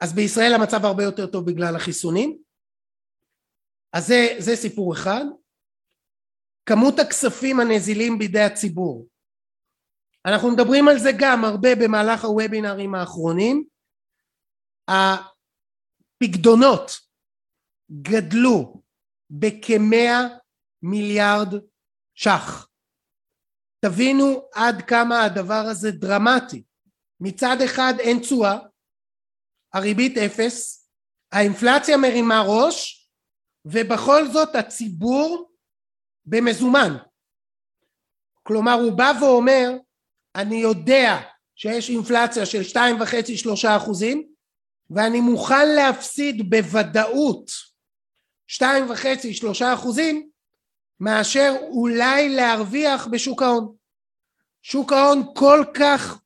[0.03, 2.39] אז בישראל המצב הרבה יותר טוב בגלל החיסונים.
[3.93, 5.25] אז זה, זה סיפור אחד.
[6.67, 9.07] כמות הכספים הנזילים בידי הציבור.
[10.27, 13.65] אנחנו מדברים על זה גם הרבה במהלך הוובינרים האחרונים.
[16.19, 16.91] הפקדונות
[18.03, 18.83] גדלו
[19.31, 20.21] בכמאה
[20.83, 21.55] מיליארד
[22.15, 22.69] ש"ח.
[23.81, 26.63] תבינו עד כמה הדבר הזה דרמטי.
[27.21, 28.59] מצד אחד אין תשואה
[29.75, 30.89] הריבית אפס
[31.33, 33.09] האינפלציה מרימה ראש
[33.65, 35.53] ובכל זאת הציבור
[36.25, 36.97] במזומן
[38.43, 39.71] כלומר הוא בא ואומר
[40.35, 41.21] אני יודע
[41.57, 44.29] שיש אינפלציה של שתיים וחצי שלושה אחוזים
[44.91, 47.51] ואני מוכן להפסיד בוודאות
[48.47, 50.31] שתיים וחצי שלושה אחוזים
[51.01, 53.75] מאשר אולי להרוויח בשוק ההון.
[54.63, 56.22] שוק ההון כל כך,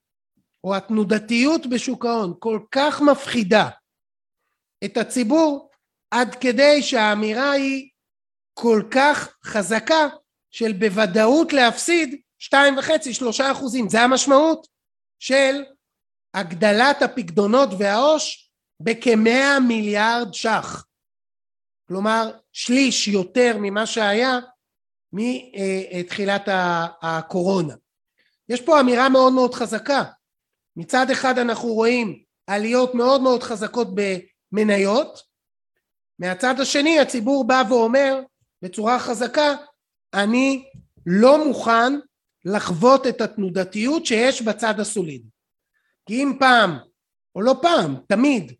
[0.66, 3.68] או התנודתיות בשוק ההון כל כך מפחידה
[4.84, 5.70] את הציבור
[6.10, 7.90] עד כדי שהאמירה היא
[8.54, 10.08] כל כך חזקה
[10.50, 13.88] של בוודאות להפסיד שתיים וחצי שלושה אחוזים.
[13.88, 14.66] זה המשמעות
[15.18, 15.64] של
[16.34, 18.50] הגדלת הפקדונות והעו"ש
[18.80, 20.84] בכמאה מיליארד ש"ח.
[21.88, 24.38] כלומר שליש יותר ממה שהיה
[25.12, 26.48] מתחילת
[27.02, 27.74] הקורונה.
[28.48, 30.02] יש פה אמירה מאוד מאוד חזקה
[30.76, 35.22] מצד אחד אנחנו רואים עליות מאוד מאוד חזקות במניות
[36.18, 38.20] מהצד השני הציבור בא ואומר
[38.62, 39.54] בצורה חזקה
[40.14, 40.70] אני
[41.06, 41.92] לא מוכן
[42.44, 45.28] לחוות את התנודתיות שיש בצד הסולידי
[46.06, 46.78] כי אם פעם
[47.34, 48.52] או לא פעם תמיד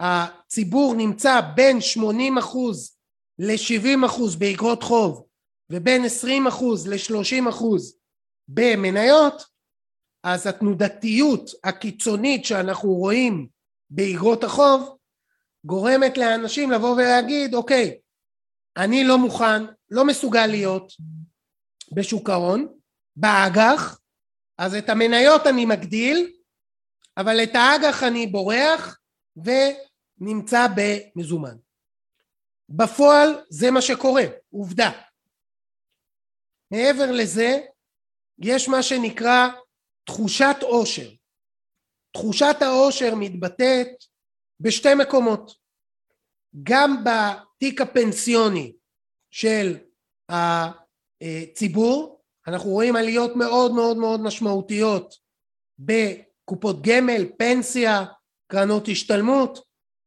[0.00, 2.96] הציבור נמצא בין 80 אחוז
[3.38, 5.26] ל-70 אחוז באגרות חוב
[5.70, 7.98] ובין 20 אחוז ל-30 אחוז
[8.48, 9.55] במניות
[10.28, 13.48] אז התנודתיות הקיצונית שאנחנו רואים
[13.90, 14.96] באגרות החוב
[15.64, 17.98] גורמת לאנשים לבוא ולהגיד אוקיי
[18.76, 20.92] אני לא מוכן לא מסוגל להיות
[21.92, 22.78] בשוק ההון
[23.16, 24.00] באג"ח
[24.58, 26.32] אז את המניות אני מגדיל
[27.16, 28.98] אבל את האג"ח אני בורח
[29.36, 31.56] ונמצא במזומן.
[32.68, 34.90] בפועל זה מה שקורה עובדה.
[36.70, 37.60] מעבר לזה
[38.38, 39.48] יש מה שנקרא
[40.06, 41.10] תחושת עושר
[42.16, 43.88] תחושת העושר מתבטאת
[44.60, 45.52] בשתי מקומות.
[46.62, 48.72] גם בתיק הפנסיוני
[49.30, 49.76] של
[50.28, 55.14] הציבור אנחנו רואים עליות מאוד מאוד מאוד משמעותיות
[55.78, 58.04] בקופות גמל, פנסיה,
[58.52, 59.58] קרנות השתלמות.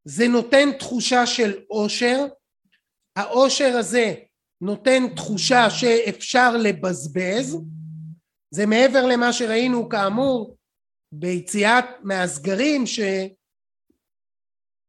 [0.06, 2.26] זה נותן תחושה של עושר
[3.16, 4.16] העושר הזה
[4.62, 7.58] נותן תחושה שאפשר לבזבז
[8.52, 10.58] זה מעבר למה שראינו כאמור
[11.12, 12.84] ביציאת מהסגרים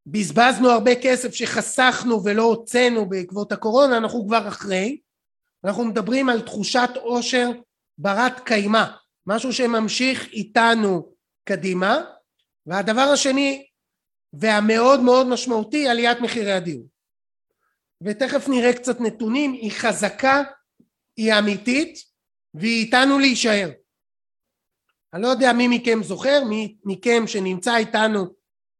[0.06, 5.00] שבזבזנו הרבה כסף שחסכנו ולא הוצאנו בעקבות הקורונה אנחנו כבר אחרי.
[5.64, 7.50] אנחנו מדברים על תחושת עושר
[7.98, 8.84] ברת קיימא
[9.26, 11.12] משהו שממשיך איתנו
[11.44, 12.00] קדימה.
[12.66, 13.66] והדבר השני
[14.32, 16.86] והמאוד מאוד משמעותי עליית מחירי הדיור.
[18.02, 20.42] ותכף נראה קצת נתונים היא חזקה
[21.16, 22.09] היא אמיתית
[22.54, 23.70] והיא איתנו להישאר.
[25.14, 28.26] אני לא יודע מי מכם זוכר מי מכם שנמצא איתנו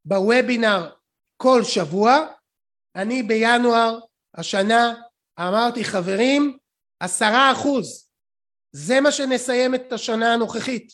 [0.05, 0.91] בוובינר
[1.37, 2.27] כל שבוע.
[2.97, 3.99] אני בינואר
[4.35, 4.95] השנה
[5.41, 6.59] אמרתי חברים
[7.01, 8.11] עשרה אחוז.
[8.73, 10.93] זה מה שנסיים את השנה הנוכחית.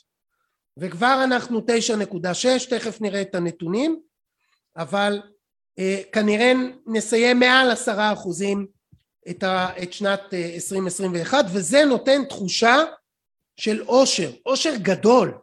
[0.76, 4.00] וכבר אנחנו תשע נקודה שש תכף נראה את הנתונים
[4.76, 5.22] אבל
[5.78, 6.52] אה, כנראה
[6.86, 8.66] נסיים מעל עשרה אחוזים
[9.30, 12.76] את, ה, את שנת 2021 אה, וזה נותן תחושה
[13.60, 15.38] של עושר, עושר גדול.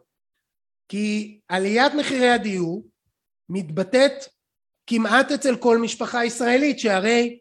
[0.88, 2.86] כי עליית מחירי הדיור
[3.48, 4.12] מתבטאת
[4.86, 7.38] כמעט אצל כל משפחה ישראלית שהרי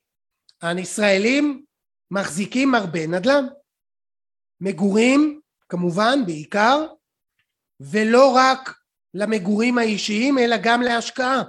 [0.62, 1.66] הישראלים
[2.12, 3.46] מחזיקים הרבה נדל"ן.
[4.62, 6.88] מגורים כמובן בעיקר
[7.80, 8.80] ולא רק
[9.14, 11.44] למגורים האישיים אלא גם להשקעה.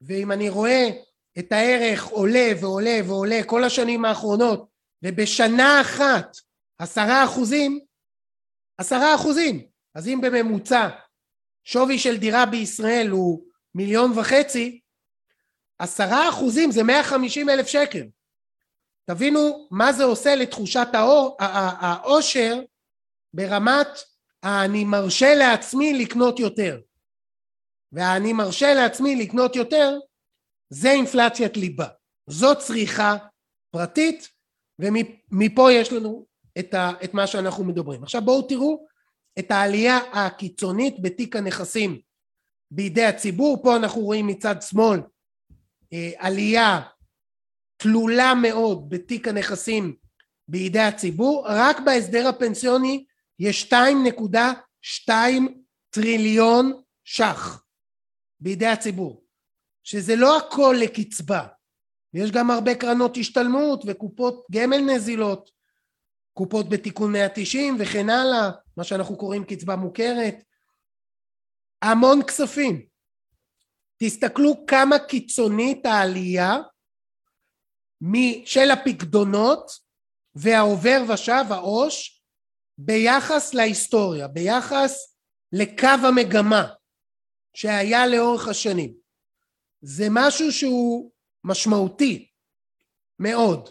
[0.00, 0.90] ואם אני רואה
[1.38, 4.68] את הערך עולה ועולה ועולה כל השנים האחרונות
[5.02, 6.36] ובשנה אחת
[6.78, 7.80] עשרה אחוזים
[8.78, 9.66] עשרה אחוזים.
[9.94, 10.88] אז אם בממוצע
[11.64, 14.80] שווי של דירה בישראל הוא מיליון וחצי
[15.78, 18.06] עשרה אחוזים זה מאה חמישים אלף שקל.
[19.10, 20.88] תבינו מה זה עושה לתחושת
[21.80, 22.60] העושר
[23.34, 23.88] ברמת
[24.44, 26.80] אני מרשה לעצמי לקנות יותר
[27.92, 29.98] ואני מרשה לעצמי לקנות יותר,
[30.74, 31.86] זה אינפלציית ליבה.
[32.26, 33.16] זו צריכה
[33.70, 34.28] פרטית,
[34.78, 36.26] ומפה יש לנו
[36.58, 38.02] את, ה, את מה שאנחנו מדברים.
[38.02, 38.86] עכשיו בואו תראו
[39.38, 42.00] את העלייה הקיצונית בתיק הנכסים
[42.70, 43.62] בידי הציבור.
[43.62, 45.00] פה אנחנו רואים מצד שמאל
[45.92, 46.80] אה, עלייה
[47.76, 49.96] תלולה מאוד בתיק הנכסים
[50.48, 53.04] בידי הציבור, רק בהסדר הפנסיוני
[53.38, 55.10] יש 2.2
[55.90, 56.72] טריליון
[57.04, 57.64] ש"ח
[58.40, 59.23] בידי הציבור,
[59.84, 61.46] שזה לא הכל לקצבה,
[62.14, 65.50] יש גם הרבה קרנות השתלמות וקופות גמל נזילות,
[66.32, 70.34] קופות בתיקון 190 וכן הלאה, מה שאנחנו קוראים קצבה מוכרת,
[71.82, 72.86] המון כספים.
[73.96, 76.56] תסתכלו כמה קיצונית העלייה
[78.44, 79.70] של הפקדונות
[80.34, 82.22] והעובר ושב העו"ש
[82.78, 85.16] ביחס להיסטוריה, ביחס
[85.52, 86.66] לקו המגמה
[87.54, 89.03] שהיה לאורך השנים.
[89.86, 91.10] זה משהו שהוא
[91.44, 92.28] משמעותי
[93.18, 93.68] מאוד.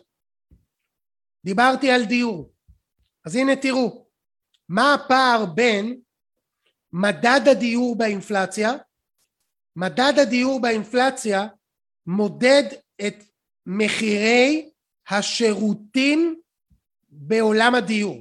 [1.45, 2.53] דיברתי על דיור.
[3.25, 4.07] אז הנה תראו,
[4.69, 6.01] מה הפער בין
[6.93, 8.71] מדד הדיור באינפלציה?
[9.75, 11.47] מדד הדיור באינפלציה
[12.05, 12.63] מודד
[13.07, 13.15] את
[13.65, 14.69] מחירי
[15.09, 16.41] השירותים
[17.09, 18.17] בעולם הדיור,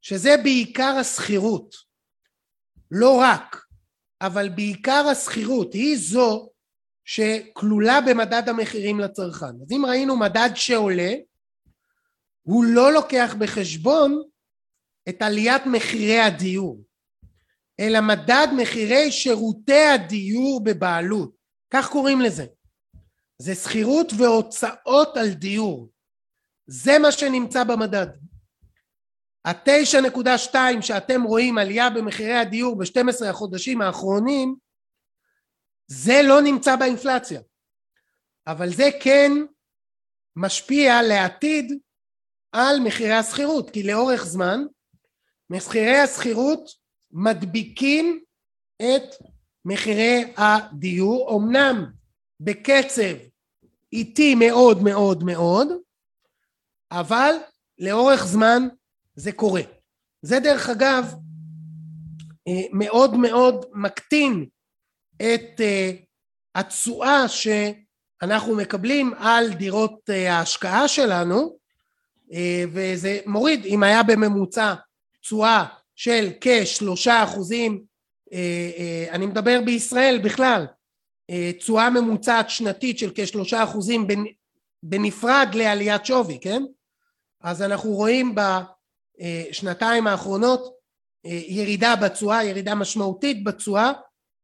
[0.00, 1.74] שזה בעיקר השכירות.
[2.90, 3.64] לא רק,
[4.20, 6.51] אבל בעיקר השכירות היא זו
[7.04, 9.46] שכלולה במדד המחירים לצרכן.
[9.62, 11.12] אז אם ראינו מדד שעולה,
[12.42, 14.22] הוא לא לוקח בחשבון
[15.08, 16.80] את עליית מחירי הדיור,
[17.80, 21.32] אלא מדד מחירי שירותי הדיור בבעלות,
[21.70, 22.46] כך קוראים לזה.
[23.38, 25.88] זה שכירות והוצאות על דיור.
[26.66, 28.06] זה מה שנמצא במדד.
[29.44, 34.56] התשע נקודה שתיים שאתם רואים עלייה במחירי הדיור ב-12 החודשים האחרונים
[35.94, 37.40] זה לא נמצא באינפלציה
[38.46, 39.32] אבל זה כן
[40.36, 41.72] משפיע לעתיד
[42.52, 44.64] על מחירי השכירות כי לאורך זמן
[45.50, 46.70] מחירי השכירות
[47.10, 48.24] מדביקים
[48.76, 49.24] את
[49.64, 51.84] מחירי הדיור אמנם
[52.40, 53.16] בקצב
[53.92, 55.68] איטי מאוד מאוד מאוד
[56.90, 57.34] אבל
[57.78, 58.68] לאורך זמן
[59.16, 59.62] זה קורה.
[60.22, 61.14] זה דרך אגב
[62.48, 64.46] אה, מאוד מאוד מקטין
[65.16, 65.90] את אה,
[66.54, 71.62] התשואה שאנחנו מקבלים על דירות אה, ההשקעה שלנו
[72.72, 74.74] וזה מוריד אם היה בממוצע
[75.20, 77.84] תשואה של כשלושה אחוזים
[79.10, 80.66] אני מדבר בישראל בכלל
[81.58, 84.06] תשואה ממוצעת שנתית של כשלושה אחוזים
[84.82, 86.62] בנפרד לעליית שווי כן?
[87.40, 90.74] אז אנחנו רואים בשנתיים האחרונות
[91.24, 93.92] ירידה בתשואה, ירידה משמעותית בתשואה,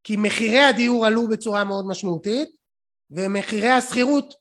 [0.09, 2.49] כי מחירי הדיור עלו בצורה מאוד משמעותית,
[3.11, 4.35] ומחירי השכירות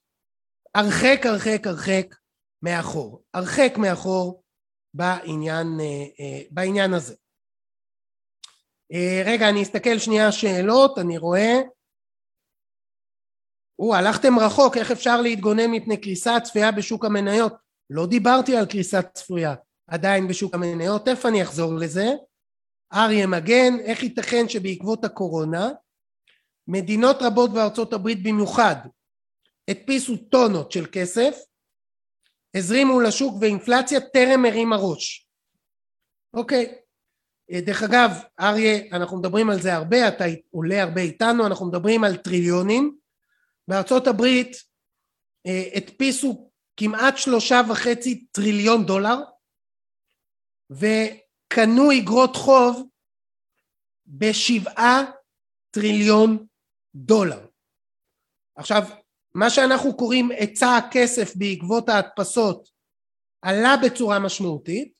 [0.76, 2.15] הרחק הרחק הרחק
[2.61, 4.43] מאחור, הרחק מאחור
[4.93, 5.68] בעניין,
[6.51, 7.15] בעניין הזה.
[9.26, 11.53] רגע אני אסתכל שנייה שאלות, אני רואה
[13.80, 17.53] או הלכתם רחוק, איך אפשר להתגונן מפני קריסה צפויה בשוק המניות?
[17.89, 19.55] לא דיברתי על קריסה צפויה
[19.88, 22.05] עדיין בשוק המניות, תכף אני אחזור לזה.
[22.93, 25.69] אריה מגן, איך ייתכן שבעקבות הקורונה
[26.67, 28.75] מדינות רבות בארצות הברית במיוחד
[29.69, 31.38] הדפיסו טונות של כסף,
[32.55, 35.27] הזרימו לשוק ואינפלציה טרם הרימה ראש.
[36.33, 36.75] אוקיי,
[37.51, 42.17] דרך אגב אריה אנחנו מדברים על זה הרבה, אתה עולה הרבה איתנו, אנחנו מדברים על
[42.17, 42.97] טריליונים,
[43.67, 44.57] בארצות הברית
[45.75, 49.17] הדפיסו כמעט שלושה וחצי טריליון דולר
[51.48, 52.89] וקנו אגרות חוב
[54.08, 55.04] בשבעה
[55.72, 56.45] טריליון
[56.95, 57.45] דולר.
[58.58, 58.82] עכשיו
[59.36, 62.70] מה שאנחנו קוראים היצע הכסף בעקבות ההדפסות
[63.41, 64.93] עלה בצורה משמעותית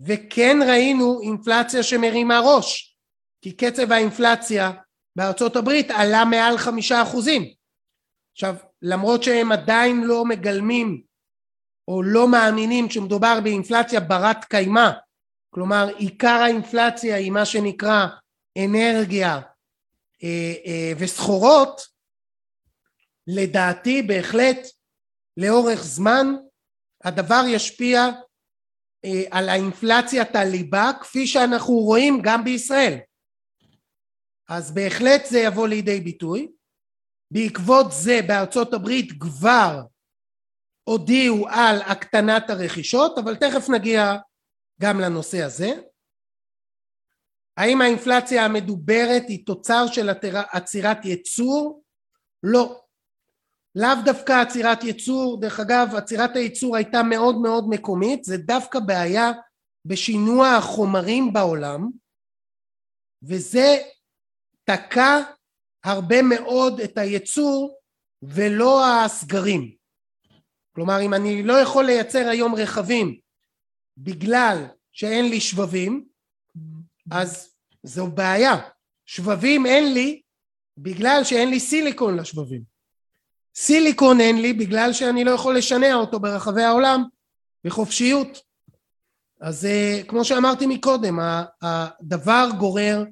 [0.00, 2.96] וכן ראינו אינפלציה שמרימה ראש
[3.42, 4.70] כי קצב האינפלציה
[5.16, 7.42] בארצות הברית עלה מעל חמישה אחוזים
[8.32, 11.02] עכשיו למרות שהם עדיין לא מגלמים
[11.88, 14.90] או לא מאמינים שמדובר באינפלציה ברת קיימא
[15.54, 18.06] כלומר עיקר האינפלציה היא מה שנקרא
[18.58, 19.40] אנרגיה
[20.22, 21.80] אה, אה, וסחורות.
[23.26, 24.58] לדעתי בהחלט
[25.36, 26.26] לאורך זמן
[27.04, 28.08] הדבר ישפיע
[29.04, 32.98] אה, על האינפלציית הליבה כפי שאנחנו רואים גם בישראל.
[34.48, 36.52] אז בהחלט זה יבוא לידי ביטוי.
[37.30, 39.82] בעקבות זה בארצות הברית כבר
[40.84, 44.16] הודיעו על הקטנת הרכישות אבל תכף נגיע
[44.82, 45.70] גם לנושא הזה
[47.56, 50.08] האם האינפלציה המדוברת היא תוצר של
[50.52, 51.82] עצירת ייצור?
[52.42, 52.80] לא.
[53.74, 59.30] לאו דווקא עצירת ייצור, דרך אגב עצירת הייצור הייתה מאוד מאוד מקומית, זה דווקא בעיה
[59.84, 61.90] בשינוע החומרים בעולם
[63.22, 63.76] וזה
[64.64, 65.20] תקע
[65.84, 67.78] הרבה מאוד את הייצור
[68.22, 69.74] ולא הסגרים.
[70.74, 73.21] כלומר אם אני לא יכול לייצר היום רכבים
[73.98, 76.04] בגלל שאין לי שבבים
[77.10, 77.48] אז
[77.82, 78.56] זו בעיה.
[79.06, 80.20] שבבים אין לי
[80.78, 82.62] בגלל שאין לי סיליקון לשבבים.
[83.54, 87.02] סיליקון אין לי בגלל שאני לא יכול לשנע אותו ברחבי העולם
[87.64, 88.42] בחופשיות.
[89.40, 91.18] אז אה, כמו שאמרתי מקודם,
[91.62, 93.04] הדבר גורר,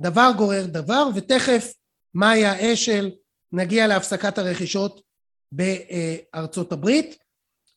[0.00, 1.72] דבר גורר דבר, ותכף
[2.14, 3.10] מאיה אשל
[3.52, 5.02] נגיע להפסקת הרכישות
[5.52, 7.21] בארצות הברית.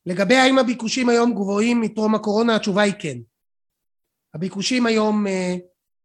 [0.06, 3.18] לגבי האם הביקושים היום גבוהים מטרום הקורונה, התשובה היא כן.
[4.34, 5.54] הביקושים היום אה,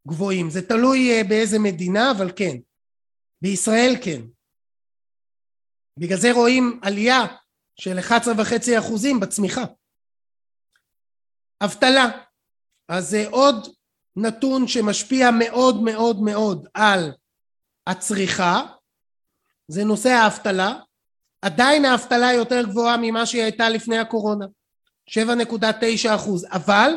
[0.07, 0.49] גבוהים.
[0.49, 2.57] זה תלוי אה, באיזה מדינה, אבל כן.
[3.41, 4.21] בישראל כן.
[5.97, 7.25] בגלל זה רואים עלייה
[7.75, 9.63] של 11.5 אחוזים בצמיחה.
[11.63, 12.09] אבטלה.
[12.87, 13.67] אז זה עוד
[14.15, 17.11] נתון שמשפיע מאוד מאוד מאוד על
[17.87, 18.61] הצריכה,
[19.67, 20.79] זה נושא האבטלה.
[21.41, 24.45] עדיין האבטלה יותר גבוהה ממה שהיא הייתה לפני הקורונה,
[25.09, 26.93] 7.9 אחוז, אבל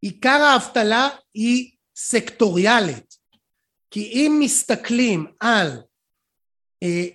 [0.00, 3.14] עיקר האבטלה היא סקטוריאלית,
[3.90, 5.82] כי אם מסתכלים על
[6.82, 7.06] אה,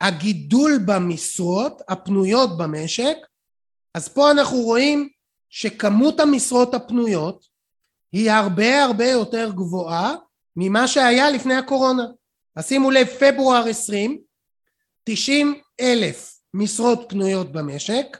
[0.00, 3.16] הגידול במשרות הפנויות במשק,
[3.94, 5.08] אז פה אנחנו רואים
[5.48, 7.46] שכמות המשרות הפנויות
[8.12, 10.14] היא הרבה הרבה יותר גבוהה
[10.56, 12.04] ממה שהיה לפני הקורונה.
[12.56, 14.20] אז שימו לב, פברואר 20,
[15.04, 18.16] 90 אלף משרות פנויות במשק,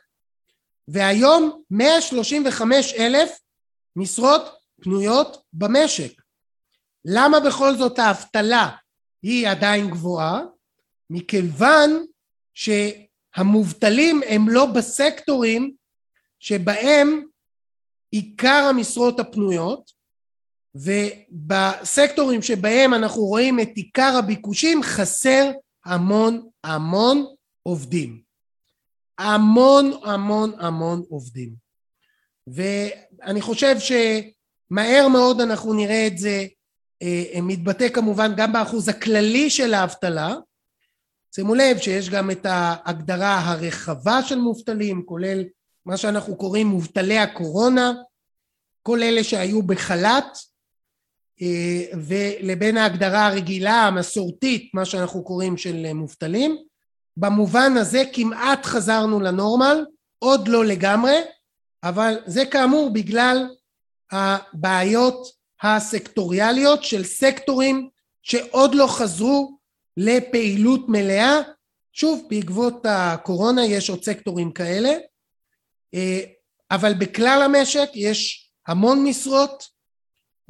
[0.88, 3.38] והיום 135 אלף
[3.96, 4.42] משרות
[4.82, 6.12] פנויות במשק.
[7.04, 8.68] למה בכל זאת האבטלה
[9.22, 10.40] היא עדיין גבוהה?
[11.10, 12.06] מכיוון
[12.54, 15.74] שהמובטלים הם לא בסקטורים
[16.40, 17.24] שבהם
[18.10, 19.92] עיקר המשרות הפנויות
[20.74, 25.50] ובסקטורים שבהם אנחנו רואים את עיקר הביקושים חסר
[25.84, 27.26] המון המון
[27.62, 28.20] עובדים.
[29.18, 31.54] המון המון המון עובדים.
[32.46, 36.46] ואני חושב שמהר מאוד אנחנו נראה את זה
[37.02, 40.34] אה, מתבטא כמובן גם באחוז הכללי של האבטלה.
[41.34, 45.44] שימו לב שיש גם את ההגדרה הרחבה של מובטלים, כולל
[45.86, 47.92] מה שאנחנו קוראים מובטלי הקורונה,
[48.82, 50.38] כל אלה שהיו בחל"ת,
[52.06, 56.56] ולבין ההגדרה הרגילה המסורתית, מה שאנחנו קוראים של מובטלים.
[57.16, 59.84] במובן הזה כמעט חזרנו לנורמל,
[60.18, 61.16] עוד לא לגמרי,
[61.82, 63.48] אבל זה כאמור בגלל
[64.12, 65.26] הבעיות
[65.62, 67.88] הסקטוריאליות של סקטורים
[68.22, 69.58] שעוד לא חזרו
[69.96, 71.40] לפעילות מלאה.
[71.92, 74.90] שוב, בעקבות הקורונה יש עוד סקטורים כאלה,
[75.94, 76.20] אה,
[76.70, 79.79] אבל בכלל המשק יש המון משרות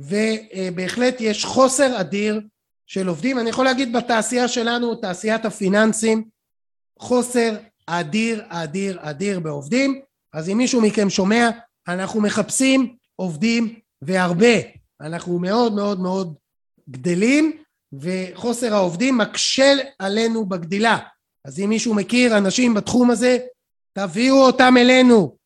[0.01, 2.41] ובהחלט יש חוסר אדיר
[2.87, 3.39] של עובדים.
[3.39, 6.25] אני יכול להגיד בתעשייה שלנו, תעשיית הפיננסים,
[6.99, 10.01] חוסר אדיר אדיר אדיר בעובדים.
[10.33, 11.51] אז אם מישהו מכם שומע,
[11.89, 14.57] אנחנו מחפשים עובדים והרבה.
[15.01, 16.35] אנחנו מאוד מאוד מאוד
[16.91, 20.99] גדלים וחוסר העובדים מקשה עלינו בגדילה.
[21.45, 23.39] אז אם מישהו מכיר אנשים בתחום הזה,
[23.93, 25.37] תביאו אותם אלינו.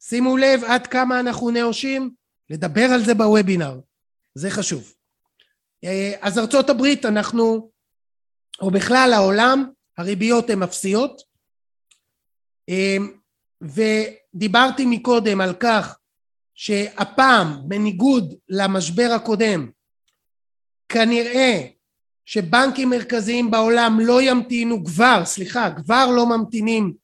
[0.00, 2.10] שימו לב עד כמה אנחנו נאושים,
[2.50, 3.78] לדבר על זה בוובינר.
[4.38, 4.92] זה חשוב.
[5.84, 7.70] אה, אז ארצות הברית אנחנו,
[8.60, 11.22] או בכלל העולם, הריביות הן אפסיות.
[12.68, 12.96] אה,
[13.62, 15.98] ודיברתי מקודם על כך
[16.54, 19.70] שהפעם, בניגוד למשבר הקודם,
[20.88, 21.66] כנראה
[22.24, 26.94] שבנקים מרכזיים בעולם לא ימתינו כבר, סליחה, כבר לא ממתינים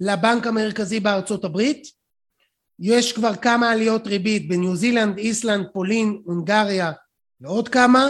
[0.00, 1.99] לבנק המרכזי בארצות הברית.
[2.80, 6.92] יש כבר כמה עליות ריבית בניו זילנד, איסלנד, פולין, הונגריה
[7.40, 8.08] ועוד כמה.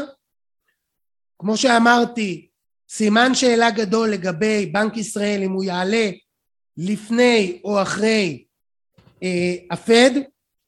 [1.38, 2.48] כמו שאמרתי,
[2.88, 6.10] סימן שאלה גדול לגבי בנק ישראל אם הוא יעלה
[6.76, 8.44] לפני או אחרי
[9.22, 10.10] אה, הפד.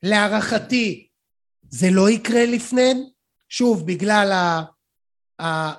[0.03, 1.09] להערכתי
[1.71, 2.93] זה לא יקרה לפני,
[3.49, 4.63] שוב בגלל ה,
[5.43, 5.73] ה,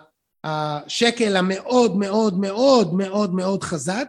[0.44, 4.08] השקל המאוד מאוד מאוד מאוד מאוד חזק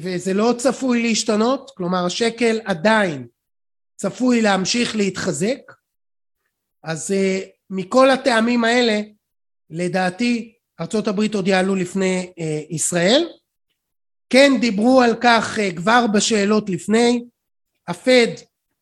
[0.00, 3.26] וזה לא צפוי להשתנות, כלומר השקל עדיין
[3.96, 5.72] צפוי להמשיך להתחזק.
[6.82, 9.00] אז אה, מכל הטעמים האלה
[9.70, 13.28] לדעתי ארה"ב עוד יעלו לפני אה, ישראל.
[14.30, 17.24] כן דיברו על כך כבר בשאלות לפני.
[17.88, 18.26] הפד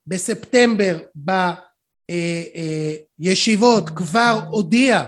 [0.06, 0.98] בספטמבר
[3.18, 5.04] ישיבות כבר הודיע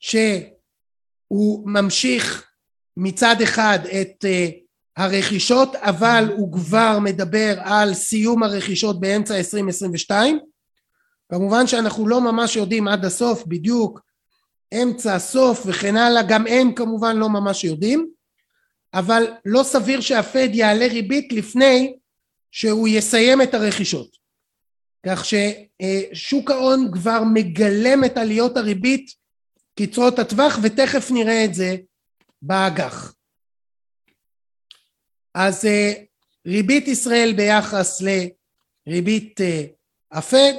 [0.00, 2.50] שהוא ממשיך
[2.96, 4.24] מצד אחד את
[5.00, 10.38] הרכישות אבל הוא כבר מדבר על סיום הרכישות באמצע 2022
[11.28, 14.00] כמובן שאנחנו לא ממש יודעים עד הסוף בדיוק
[14.82, 18.10] אמצע סוף וכן הלאה גם הם כמובן לא ממש יודעים
[18.94, 21.94] אבל לא סביר שהפד יעלה ריבית לפני
[22.50, 24.16] שהוא יסיים את הרכישות.
[25.06, 29.10] כך ששוק ההון כבר מגלם את עליות הריבית
[29.78, 31.76] קצרות הטווח ותכף נראה את זה
[32.42, 33.14] באג"ח
[35.42, 35.64] אז
[36.46, 38.02] ריבית ישראל ביחס
[38.86, 39.40] לריבית
[40.12, 40.52] הפד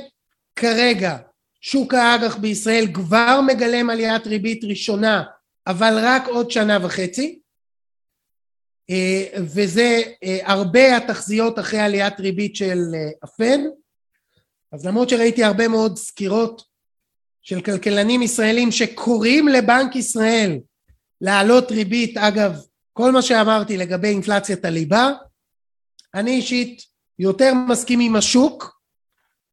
[0.55, 1.17] כרגע
[1.61, 5.23] שוק האג"ח בישראל כבר מגלם עליית ריבית ראשונה
[5.67, 7.39] אבל רק עוד שנה וחצי.
[9.35, 10.01] וזה
[10.43, 12.79] הרבה התחזיות אחרי עליית ריבית של
[13.23, 13.57] הפד.
[14.71, 16.63] אז למרות שראיתי הרבה מאוד סקירות
[17.41, 20.59] של כלכלנים ישראלים שקוראים לבנק ישראל
[21.21, 25.09] להעלות ריבית אגב כל מה שאמרתי לגבי אינפלציית הליבה
[26.13, 26.81] אני אישית
[27.19, 28.81] יותר מסכים עם השוק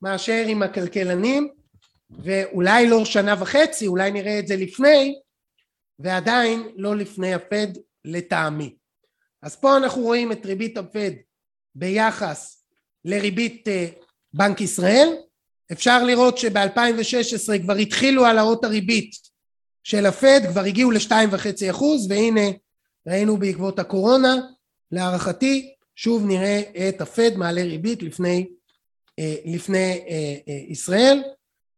[0.03, 1.49] מאשר עם הכלכלנים
[2.11, 5.15] ואולי לא שנה וחצי אולי נראה את זה לפני
[5.99, 7.67] ועדיין לא לפני הפד
[8.05, 8.77] לטעמי.
[9.43, 11.11] אז פה אנחנו רואים את ריבית הפד
[11.75, 12.65] ביחס
[13.05, 13.69] לריבית
[14.35, 15.09] בנק ישראל.
[15.73, 19.11] אפשר לראות שב-2016 כבר התחילו העלאות הריבית
[19.83, 22.51] של הפד כבר הגיעו לשתיים וחצי אחוז והנה
[23.09, 24.37] ראינו בעקבות הקורונה
[24.93, 28.47] להערכתי שוב נראה את הפד מעלה ריבית לפני,
[29.45, 30.01] לפני
[30.69, 31.23] ישראל.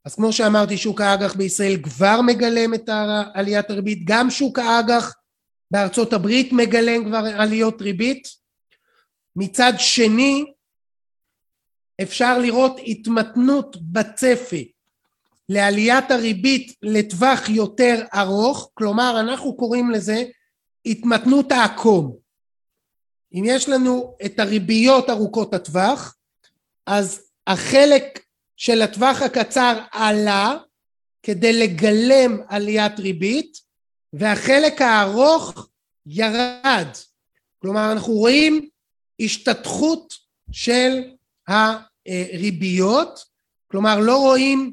[0.04, 2.88] אז כמו שאמרתי שוק האג"ח בישראל כבר מגלם את
[3.34, 5.14] עליית הריבית גם שוק האג"ח
[5.70, 8.28] בארצות הברית מגלם כבר עליות ריבית.
[9.36, 10.44] מצד שני
[12.02, 14.72] אפשר לראות התמתנות בצפי
[15.48, 20.24] לעליית הריבית לטווח יותר ארוך כלומר אנחנו קוראים לזה
[20.86, 22.16] התמתנות העקום.
[23.34, 26.16] אם יש לנו את הריביות ארוכות הטווח
[26.86, 28.22] אז החלק
[28.56, 30.56] של הטווח הקצר עלה
[31.22, 33.58] כדי לגלם עליית ריבית
[34.12, 35.68] והחלק הארוך
[36.06, 36.88] ירד.
[37.58, 38.68] כלומר אנחנו רואים
[39.20, 40.14] השתתחות
[40.52, 41.02] של
[41.48, 43.30] הריביות
[43.70, 44.72] כלומר לא רואים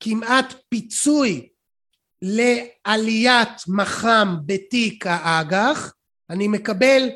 [0.00, 1.48] כמעט פיצוי
[2.22, 5.92] לעליית מח"מ בתיק האג"ח
[6.30, 7.08] אני מקבל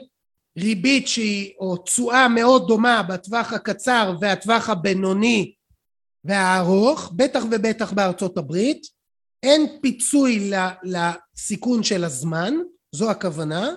[0.58, 5.54] ריבית שהיא או תשואה מאוד דומה בטווח הקצר והטווח הבינוני
[6.24, 8.86] והארוך בטח ובטח בארצות הברית.
[9.42, 10.50] אין פיצוי
[10.82, 12.54] לסיכון של הזמן
[12.92, 13.70] זו הכוונה.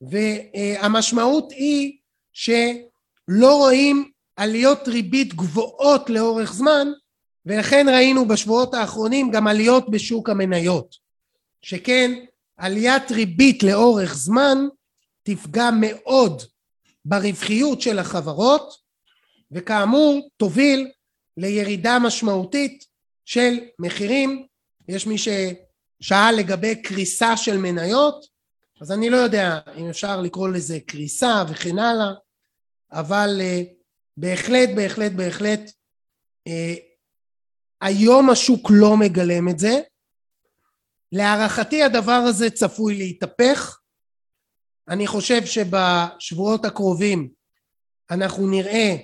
[0.00, 1.98] והמשמעות היא
[2.32, 6.88] שלא רואים עליות ריבית גבוהות לאורך זמן
[7.48, 10.96] ולכן ראינו בשבועות האחרונים גם עליות בשוק המניות
[11.62, 12.12] שכן
[12.56, 14.58] עליית ריבית לאורך זמן
[15.22, 16.42] תפגע מאוד
[17.04, 18.74] ברווחיות של החברות
[19.52, 20.90] וכאמור תוביל
[21.36, 22.84] לירידה משמעותית
[23.24, 24.46] של מחירים.
[24.88, 28.26] יש מי ששאל לגבי קריסה של מניות
[28.80, 32.12] אז אני לא יודע אם אפשר לקרוא לזה קריסה וכן הלאה
[32.92, 33.40] אבל
[34.16, 35.70] בהחלט בהחלט בהחלט
[37.80, 39.80] היום השוק לא מגלם את זה.
[41.12, 43.78] להערכתי הדבר הזה צפוי להתהפך.
[44.88, 47.28] אני חושב שבשבועות הקרובים
[48.10, 48.96] אנחנו נראה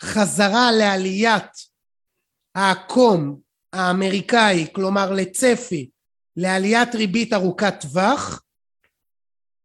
[0.00, 1.72] חזרה לעליית
[2.54, 3.40] העקום
[3.72, 5.90] האמריקאי כלומר לצפי
[6.36, 8.42] לעליית ריבית ארוכת טווח.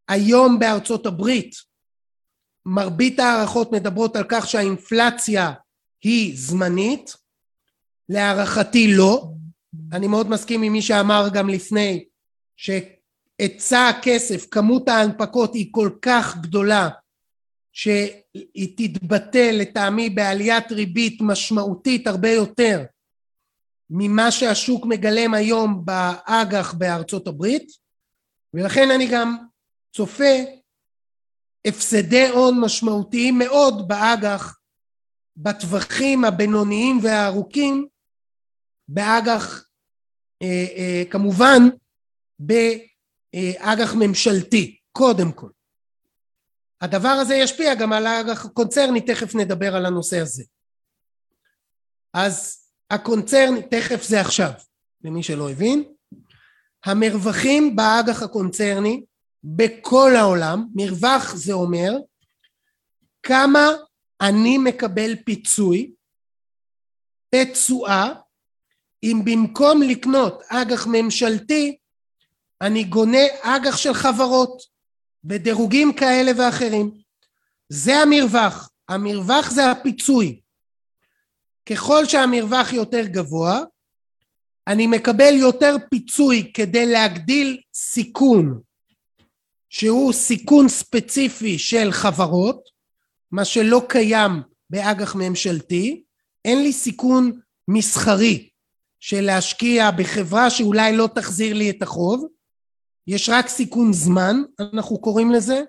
[0.08, 1.56] היום בארצות הברית
[2.66, 5.54] מרבית הערכות מדברות על כך שהאינפלציה
[6.02, 7.16] היא זמנית
[8.10, 9.30] להערכתי לא.
[9.94, 12.06] אני מאוד מסכים עם מי שאמר גם לפני
[12.56, 16.90] שהיצע הכסף כמות ההנפקות היא כל כך גדולה
[17.72, 22.84] שהיא תתבטא לטעמי בעליית ריבית משמעותית הרבה יותר
[23.90, 27.72] ממה שהשוק מגלם היום באג"ח בארצות הברית
[28.54, 29.38] ולכן אני גם
[29.94, 30.36] צופה
[31.66, 34.58] הפסדי הון משמעותיים מאוד באג"ח
[35.38, 37.88] בטווחים הבינוניים והארוכים
[38.88, 39.66] באג"ח
[40.42, 41.64] אה, אה, כמובן
[42.40, 45.50] באג"ח ממשלתי קודם כל.
[46.82, 50.44] הדבר הזה ישפיע גם על האג"ח הקונצרני תכף נדבר על הנושא הזה.
[52.14, 54.52] אז הקונצרני תכף זה עכשיו
[55.04, 55.84] למי שלא הבין.
[56.86, 59.04] המרווחים באג"ח הקונצרני
[59.44, 61.92] בכל העולם מרווח זה אומר
[63.24, 63.68] כמה
[64.22, 65.92] אני מקבל פיצוי
[67.36, 68.14] בתשואה
[69.04, 71.78] אם במקום לקנות אג"ח ממשלתי
[72.62, 74.62] אני גונה אג"ח של חברות
[75.24, 76.92] בדירוגים כאלה ואחרים.
[77.70, 78.70] זה המרווח.
[78.90, 80.42] המרווח זה הפיצוי.
[81.70, 83.62] ככל שהמרווח יותר גבוה,
[84.68, 88.62] אני מקבל יותר פיצוי כדי להגדיל סיכון,
[89.70, 92.70] שהוא סיכון ספציפי של חברות,
[93.32, 94.32] מה שלא קיים
[94.70, 96.04] באג"ח ממשלתי,
[96.46, 98.50] אין לי סיכון מסחרי
[99.08, 102.28] של להשקיע בחברה שאולי לא תחזיר לי את החוב,
[103.08, 105.62] יש רק סיכון זמן, אנחנו קוראים לזה,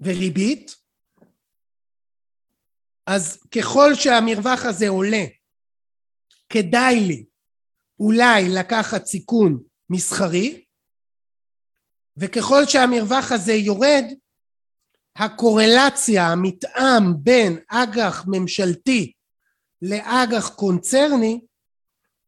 [0.00, 0.76] וריבית.
[3.06, 5.24] אז ככל שהמרווח הזה עולה,
[6.48, 7.24] כדאי לי
[8.00, 10.64] אולי לקחת סיכון מסחרי,
[12.16, 14.04] וככל שהמרווח הזה יורד,
[15.16, 19.12] הקורלציה, המתאם בין אג"ח ממשלתי
[19.82, 21.40] לאג"ח קונצרני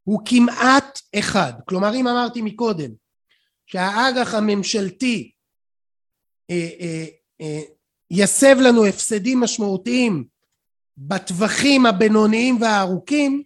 [0.05, 1.53] הוא כמעט אחד.
[1.64, 2.90] כלומר, אם אמרתי מקודם
[3.66, 5.30] שהאג"ח הממשלתי
[6.50, 7.05] אה, אה,
[7.40, 7.61] אה,
[8.11, 10.24] יסב לנו הפסדים משמעותיים
[10.98, 13.42] בטווחים הבינוניים והארוכים,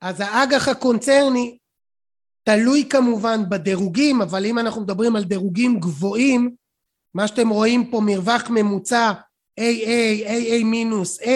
[0.00, 1.58] אז האג"ח הקונצרני
[2.42, 6.54] תלוי כמובן בדירוגים, אבל אם אנחנו מדברים על דירוגים גבוהים,
[7.14, 9.12] מה שאתם רואים פה מרווח ממוצע
[9.60, 11.28] AA, AA מינוס A,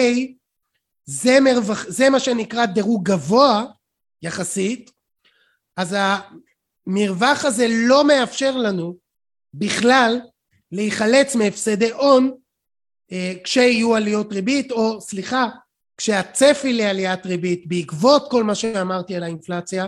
[1.05, 3.65] זה, מרווח, זה מה שנקרא דירוג גבוה
[4.21, 4.91] יחסית,
[5.77, 5.95] אז
[6.87, 8.95] המרווח הזה לא מאפשר לנו
[9.53, 10.19] בכלל
[10.71, 12.31] להיחלץ מהפסדי הון
[13.11, 15.47] אה, כשיהיו עליות ריבית, או סליחה,
[15.97, 19.87] כשהצפי לעליית ריבית בעקבות כל מה שאמרתי על האינפלציה,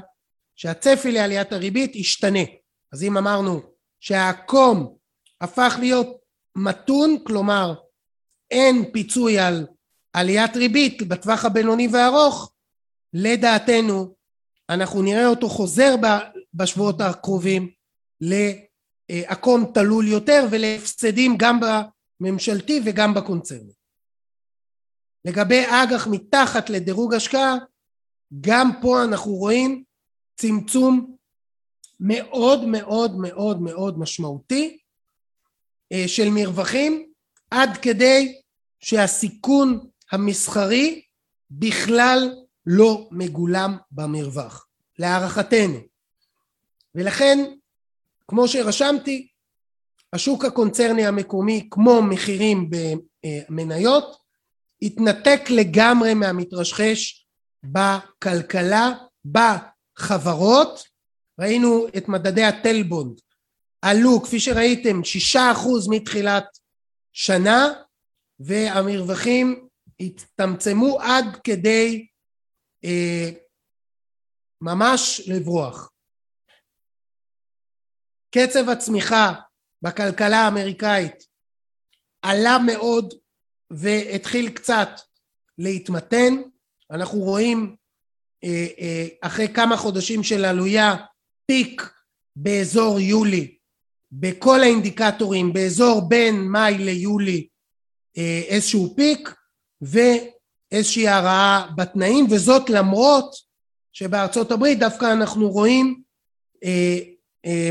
[0.56, 2.44] שהצפי לעליית הריבית ישתנה.
[2.94, 3.62] אז אם אמרנו
[4.00, 4.96] שהעקום
[5.42, 6.18] הפך להיות
[6.56, 7.74] מתון, כלומר
[8.52, 9.68] אין פיצוי על
[10.14, 12.52] עליית ריבית בטווח הבינוני והארוך,
[13.14, 14.16] לדעתנו
[14.72, 15.96] אנחנו נראה אותו חוזר
[16.54, 17.72] בשבועות הקרובים
[18.22, 21.60] לעקום תלול יותר ולהפסדים גם
[22.20, 23.74] בממשלתי וגם בקונצרני.
[25.26, 27.56] לגבי אג"ח מתחת לדירוג השקעה,
[28.42, 29.84] גם פה אנחנו רואים
[30.36, 31.16] צמצום
[32.00, 34.78] מאוד מאוד מאוד מאוד משמעותי
[35.92, 37.12] אה, של מרווחים
[37.52, 38.42] עד כדי
[38.80, 39.80] שהסיכון
[40.12, 41.02] המסחרי
[41.52, 44.68] בכלל לא מגולם במרווח
[45.00, 45.80] להערכתנו.
[46.96, 47.54] ולכן
[48.28, 49.28] כמו שרשמתי
[50.14, 54.16] השוק הקונצרני המקומי כמו מחירים במניות
[54.82, 57.26] התנתק לגמרי מהמתרשחש
[57.64, 58.92] בכלכלה
[59.26, 60.84] בחברות.
[61.40, 63.20] ראינו את מדדי הטלבונד
[63.82, 66.46] עלו כפי שראיתם שישה אחוז מתחילת
[67.14, 67.74] שנה
[68.40, 69.68] והמרווחים
[70.00, 72.08] הצטמצמו עד כדי
[74.62, 75.92] ממש לברוח.
[78.32, 79.34] קצב הצמיחה
[79.82, 81.28] בכלכלה האמריקאית
[82.22, 83.14] עלה מאוד
[83.72, 84.90] והתחיל קצת
[85.58, 86.34] להתמתן.
[86.92, 87.76] אנחנו רואים
[88.44, 90.96] אה, אה, אחרי כמה חודשים של עלויה
[91.46, 91.90] פיק
[92.36, 93.58] באזור יולי
[94.12, 97.48] בכל האינדיקטורים באזור בין מאי ליולי
[98.18, 99.30] אה, איזשהו פיק
[100.72, 103.36] ואיזושהי הרעה בתנאים וזאת למרות
[103.94, 106.02] שבארצות הברית דווקא אנחנו רואים
[106.64, 107.00] אה,
[107.46, 107.70] אה,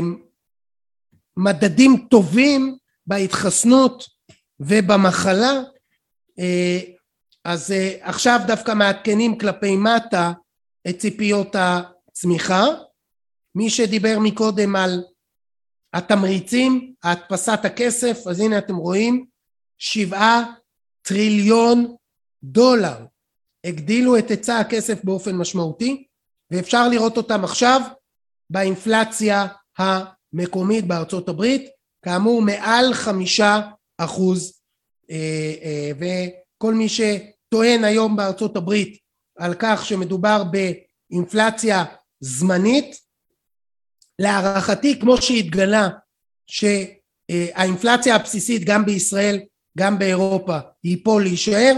[1.37, 2.77] מדדים טובים
[3.07, 4.03] בהתחסנות
[4.59, 5.61] ובמחלה.
[6.39, 6.79] אה,
[7.45, 10.31] אז אה, עכשיו דווקא מעדכנים כלפי מטה
[10.89, 12.65] את ציפיות הצמיחה.
[13.55, 15.03] מי שדיבר מקודם על
[15.93, 19.25] התמריצים, הדפסת הכסף, אז הנה אתם רואים
[19.77, 20.53] שבעה
[21.01, 21.95] טריליון
[22.43, 23.05] דולר
[23.63, 26.07] הגדילו את היצע הכסף באופן משמעותי
[26.51, 27.81] ואפשר לראות אותם עכשיו
[28.49, 31.69] באינפלציה המקומית בארצות הברית
[32.05, 33.61] כאמור מעל חמישה
[33.97, 34.61] אחוז
[35.11, 38.97] אה, אה, וכל מי שטוען היום בארצות הברית
[39.37, 41.83] על כך שמדובר באינפלציה
[42.19, 42.95] זמנית
[44.19, 45.89] להערכתי כמו שהתגלה
[46.47, 49.39] שהאינפלציה הבסיסית גם בישראל
[49.77, 51.73] גם באירופה היא פה להישאר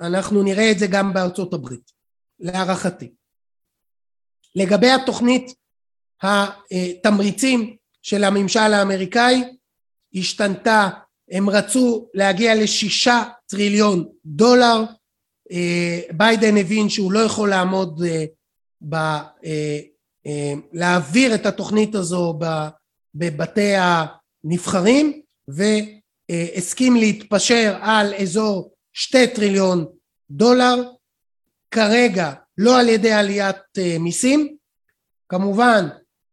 [0.00, 1.92] אנחנו נראה את זה גם בארצות הברית
[2.40, 3.10] להערכתי.
[4.54, 5.54] לגבי התוכנית
[6.22, 9.42] התמריצים של הממשל האמריקאי
[10.14, 10.90] השתנתה.
[11.30, 14.84] הם רצו להגיע לשישה טריליון דולר.
[16.12, 18.02] ביידן הבין שהוא לא יכול לעמוד
[18.88, 18.96] ב,
[20.72, 22.38] להעביר את התוכנית הזו
[23.14, 23.72] בבתי
[24.44, 29.86] הנבחרים והסכים להתפשר על אזור שתי טריליון
[30.30, 30.74] דולר
[31.70, 34.56] כרגע לא על ידי עליית אה, מיסים.
[35.28, 35.88] כמובן,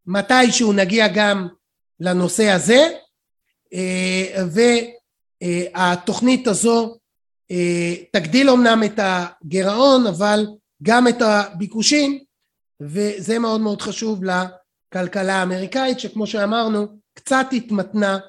[0.06, 1.48] מתישהו נגיע גם
[2.00, 2.88] לנושא הזה,
[3.74, 4.44] אה,
[5.74, 6.98] והתוכנית הזו
[8.12, 10.48] תגדיל אמנם את הגירעון, אבל
[10.84, 12.24] גם את הביקושים,
[12.82, 18.20] וזה מאוד מאוד חשוב לכלכלה האמריקאית, שכמו שאמרנו, קצת התמתנה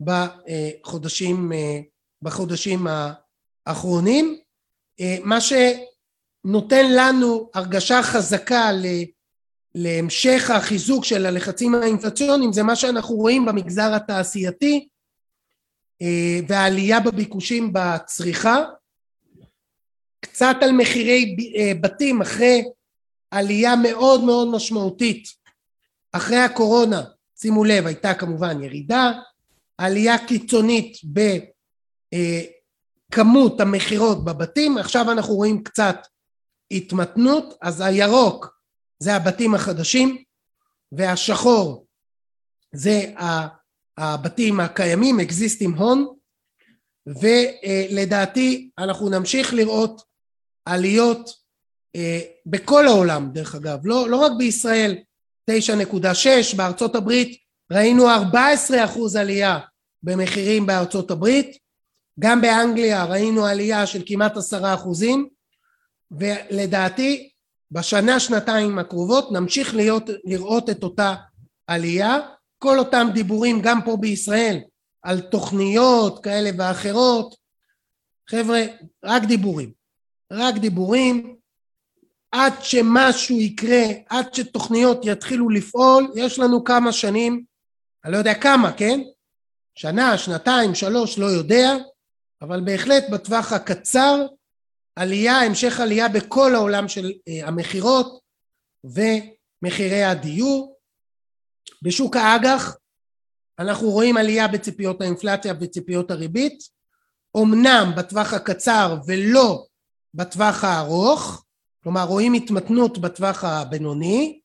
[0.00, 1.52] בחודשים,
[2.22, 2.86] בחודשים
[3.66, 4.38] האחרונים.
[5.24, 8.70] מה שנותן לנו הרגשה חזקה
[9.74, 14.88] להמשך החיזוק של הלחצים האינפלציוניים זה מה שאנחנו רואים במגזר התעשייתי
[16.48, 18.64] והעלייה בביקושים בצריכה
[20.20, 21.36] קצת על מחירי
[21.80, 22.64] בתים אחרי
[23.30, 25.28] עלייה מאוד מאוד משמעותית
[26.12, 27.02] אחרי הקורונה
[27.36, 29.12] שימו לב הייתה כמובן ירידה
[29.78, 30.96] עלייה קיצונית
[33.12, 35.96] בכמות המכירות בבתים עכשיו אנחנו רואים קצת
[36.70, 38.58] התמתנות אז הירוק
[38.98, 40.22] זה הבתים החדשים
[40.92, 41.86] והשחור
[42.72, 43.12] זה
[43.98, 46.00] הבתים הקיימים existing home
[47.06, 50.02] ולדעתי אנחנו נמשיך לראות
[50.64, 51.30] עליות
[52.46, 54.98] בכל העולם דרך אגב לא, לא רק בישראל
[55.50, 57.38] 9.6 בארצות הברית
[57.72, 59.58] ראינו 14 אחוז עלייה
[60.02, 61.61] במחירים בארצות הברית
[62.20, 65.28] גם באנגליה ראינו עלייה של כמעט עשרה אחוזים
[66.10, 67.30] ולדעתי
[67.70, 71.14] בשנה שנתיים הקרובות נמשיך להיות, לראות את אותה
[71.66, 72.18] עלייה.
[72.58, 74.60] כל אותם דיבורים גם פה בישראל
[75.02, 77.34] על תוכניות כאלה ואחרות.
[78.30, 78.62] חבר'ה
[79.04, 79.72] רק דיבורים.
[80.32, 81.36] רק דיבורים.
[82.32, 87.44] עד שמשהו יקרה עד שתוכניות יתחילו לפעול יש לנו כמה שנים
[88.04, 89.00] אני לא יודע כמה כן?
[89.74, 91.74] שנה שנתיים שלוש לא יודע
[92.42, 94.26] אבל בהחלט בטווח הקצר
[94.96, 97.12] עלייה המשך עלייה בכל העולם של
[97.42, 98.20] המכירות
[98.84, 100.76] ומחירי הדיור.
[101.82, 102.76] בשוק האג"ח
[103.58, 106.58] אנחנו רואים עלייה בציפיות האינפלציה וציפיות הריבית.
[107.36, 109.66] אמנם בטווח הקצר ולא
[110.14, 111.44] בטווח הארוך
[111.82, 114.40] כלומר רואים התמתנות בטווח הבינוני.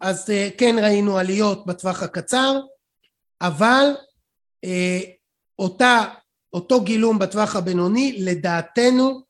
[0.00, 2.60] אז כן ראינו עליות בטווח הקצר
[3.40, 3.86] אבל
[5.58, 6.04] אותה,
[6.52, 9.22] אותו גילום בטווח הבינוני לדעתנו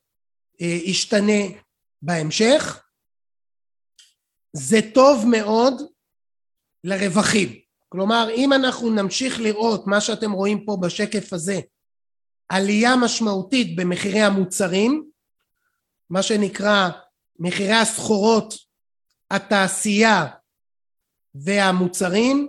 [0.60, 1.42] ישתנה
[2.02, 2.82] בהמשך.
[4.52, 5.82] זה טוב מאוד
[6.84, 7.60] לרווחים.
[7.88, 11.60] כלומר אם אנחנו נמשיך לראות מה שאתם רואים פה בשקף הזה
[12.48, 15.10] עלייה משמעותית במחירי המוצרים
[16.10, 16.88] מה שנקרא
[17.38, 18.54] מחירי הסחורות
[19.30, 20.26] התעשייה
[21.34, 22.48] והמוצרים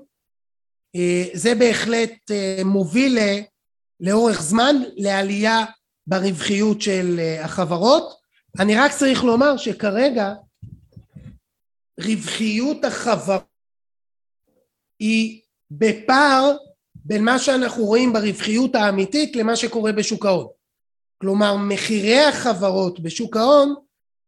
[1.34, 2.32] זה בהחלט
[2.66, 3.18] מוביל
[4.02, 5.66] לאורך זמן לעלייה
[6.08, 8.14] ברווחיות של החברות.
[8.60, 10.34] אני רק צריך לומר שכרגע
[12.00, 13.44] רווחיות החברות
[15.00, 15.42] היא
[15.72, 16.58] בפער
[16.96, 20.48] בין מה שאנחנו רואים ברווחיות האמיתית למה שקורה בשוק ההון.
[21.18, 23.76] כלומר מחירי החברות בשוק ההון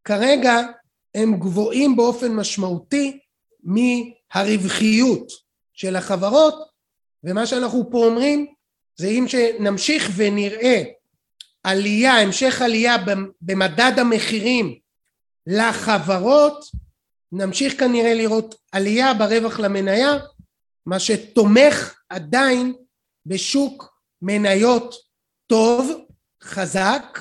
[0.03, 0.55] כרגע
[1.15, 3.19] הם גבוהים באופן משמעותי
[3.63, 5.31] מהרווחיות
[5.73, 6.55] של החברות
[7.23, 8.53] ומה שאנחנו פה אומרים
[8.95, 10.83] זה אם שנמשיך ונראה
[11.63, 12.95] עלייה, המשך עלייה
[13.41, 14.79] במדד המחירים
[15.47, 16.65] לחברות
[17.31, 20.11] נמשיך כנראה לראות עלייה ברווח למניה
[20.85, 22.73] מה שתומך עדיין
[23.25, 24.95] בשוק מניות
[25.47, 26.05] טוב,
[26.43, 27.19] חזק,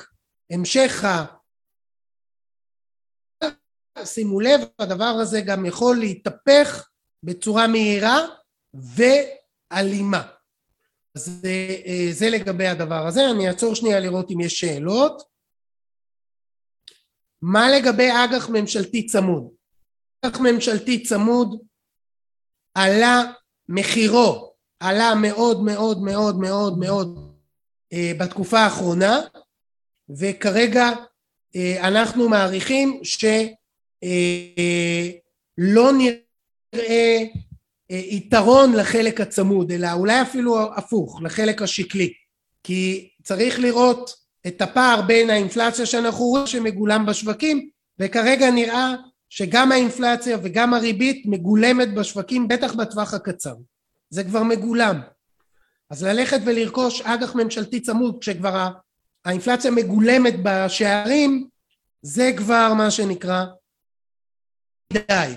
[0.51, 1.25] המשך ה...
[4.05, 6.89] שימו לב, הדבר הזה גם יכול להתהפך
[7.23, 8.19] בצורה מהירה
[8.73, 10.27] ואלימה.
[11.15, 11.77] אז זה,
[12.11, 15.23] זה לגבי הדבר הזה, אני אעצור שנייה לראות אם יש שאלות.
[17.41, 19.49] מה לגבי אג"ח ממשלתי צמוד?
[20.21, 21.61] אג"ח ממשלתי צמוד
[22.75, 23.23] עלה
[23.69, 27.33] מחירו עלה מאוד מאוד מאוד מאוד מאוד
[27.93, 29.21] אה, בתקופה האחרונה
[30.19, 30.89] וכרגע
[31.55, 33.51] אה, אנחנו מעריכים שלא
[35.67, 37.23] אה, נראה
[37.89, 42.13] יתרון לחלק הצמוד אלא אולי אפילו הפוך לחלק השקלי.
[42.63, 44.15] כי צריך לראות
[44.47, 47.69] את הפער בין האינפלציה שאנחנו רואים שמגולם בשווקים
[47.99, 48.93] וכרגע נראה
[49.29, 53.55] שגם האינפלציה וגם הריבית מגולמת בשווקים בטח בטווח הקצר.
[54.09, 55.01] זה כבר מגולם.
[55.89, 58.71] אז ללכת ולרכוש אג"ח ממשלתי צמוד כשכבר
[59.25, 61.47] האינפלציה מגולמת בשערים
[62.01, 63.45] זה כבר מה שנקרא
[64.93, 65.35] די.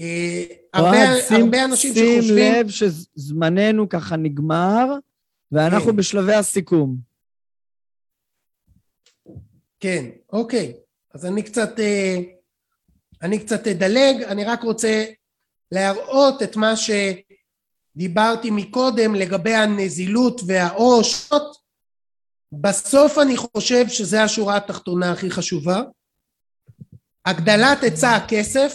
[0.00, 2.54] אה, הרבה, שים, הרבה אנשים שים שחושבים...
[2.54, 4.86] שים לב שזמננו ככה נגמר,
[5.52, 5.96] ואנחנו כן.
[5.96, 6.96] בשלבי הסיכום.
[9.80, 10.72] כן, אוקיי.
[11.14, 12.16] אז אני קצת, אה,
[13.22, 15.04] אני קצת אדלג, אני רק רוצה
[15.72, 21.30] להראות את מה שדיברתי מקודם לגבי הנזילות והעו"ש.
[22.52, 25.82] בסוף אני חושב שזו השורה התחתונה הכי חשובה.
[27.26, 28.72] הגדלת היצע הכסף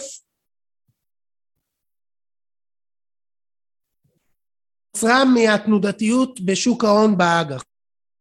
[4.96, 7.64] נוצרה מהתנודתיות בשוק ההון באג"ח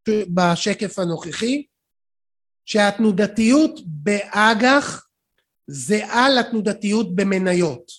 [0.09, 1.65] בשקף הנוכחי
[2.65, 5.07] שהתנודתיות באג"ח
[5.67, 7.91] זהה לתנודתיות במניות.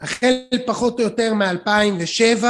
[0.00, 0.34] החל
[0.66, 2.44] פחות או יותר מ-2007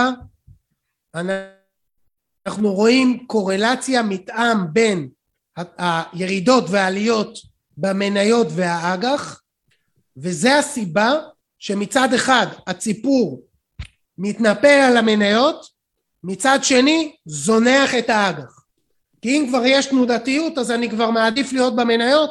[2.47, 5.09] אנחנו רואים קורלציה מתאם בין
[5.79, 7.39] הירידות והעליות
[7.77, 9.43] במניות והאג"ח
[10.17, 11.13] וזה הסיבה
[11.59, 13.48] שמצד אחד הציפור
[14.19, 15.67] מתנפל על המניות
[16.25, 18.65] מצד שני זונח את האג"ח.
[19.23, 22.31] כי אם כבר יש תנודתיות אז אני כבר מעדיף להיות במניות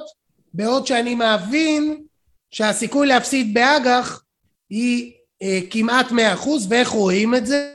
[0.54, 2.04] בעוד שאני מבין
[2.52, 4.24] שהסיכוי להפסיד באג"ח
[4.70, 7.74] היא אה, כמעט מאה אחוז ואיך רואים את זה?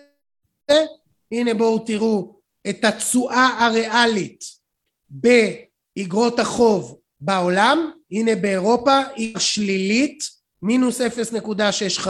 [1.32, 4.44] הנה בואו תראו את התשואה הריאלית
[5.10, 7.90] באגרות החוב בעולם.
[8.10, 10.24] הנה באירופה היא שלילית
[10.62, 12.08] מינוס 0.65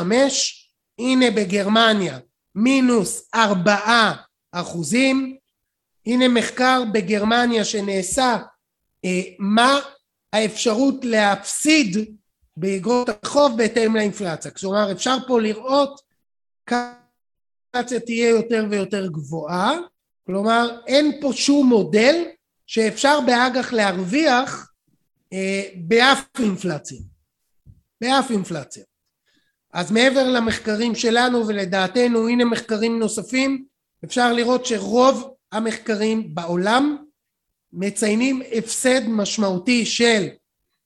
[0.98, 2.18] הנה בגרמניה
[2.54, 4.14] מינוס ארבעה
[4.52, 5.36] אחוזים.
[6.06, 8.38] הנה מחקר בגרמניה שנעשה
[9.04, 9.80] אה, מה
[10.32, 12.16] האפשרות להפסיד
[12.56, 14.50] באגרות החוב בהתאם לאינפלציה.
[14.50, 16.00] כלומר אפשר פה לראות
[16.66, 16.94] כמה
[17.74, 19.78] האינפלציה תהיה יותר ויותר גבוהה.
[20.26, 22.24] כלומר אין פה שום מודל
[22.66, 24.72] שאפשר באג"ח להרוויח
[25.32, 26.98] אה, באף אינפלציה.
[28.00, 28.84] באף אינפלציה
[29.72, 33.64] אז מעבר למחקרים שלנו ולדעתנו הנה מחקרים נוספים
[34.04, 36.96] אפשר לראות שרוב המחקרים בעולם
[37.72, 40.28] מציינים הפסד משמעותי של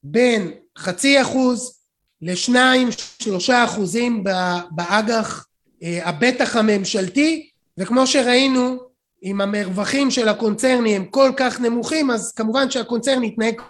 [0.02, 1.80] בין חצי אחוז
[2.22, 2.88] לשניים
[3.22, 4.24] שלושה אחוזים
[4.70, 5.46] באג"ח
[5.82, 8.78] אה, הבטח הממשלתי וכמו שראינו
[9.22, 13.60] אם המרווחים של הקונצרני הם כל כך נמוכים אז כמובן שהקונצרן יתנהג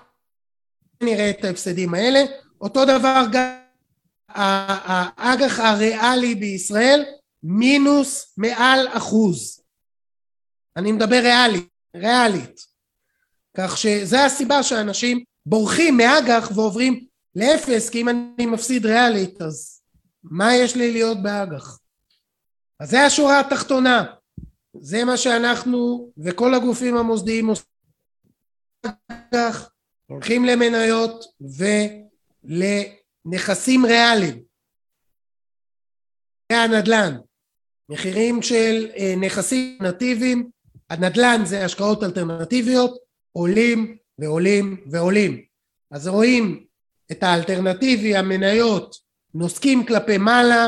[1.02, 2.24] נראה את ההפסדים האלה.
[2.60, 3.65] אותו דבר גם
[4.36, 7.04] האג"ח הריאלי בישראל
[7.42, 9.62] מינוס מעל אחוז.
[10.76, 12.60] אני מדבר ריאלית, ריאלית.
[13.56, 17.06] כך שזה הסיבה שאנשים בורחים מאג"ח ועוברים
[17.36, 19.82] לאפס כי אם אני מפסיד ריאלית אז
[20.22, 21.78] מה יש לי להיות באג"ח?
[22.80, 24.04] אז זה השורה התחתונה.
[24.80, 27.66] זה מה שאנחנו וכל הגופים המוסדיים עושים.
[30.06, 31.24] הולכים למניות
[33.26, 34.42] ולנכסים ריאליים.
[36.50, 37.16] הנדל"ן.
[37.88, 40.50] מחירים של אה, נכסים אלטרנטיביים
[40.90, 42.96] הנדל"ן זה השקעות אלטרנטיביות
[43.32, 45.44] עולים ועולים ועולים.
[45.90, 46.66] אז רואים
[47.12, 48.96] את האלטרנטיבי המניות
[49.34, 50.66] נוסקים כלפי מעלה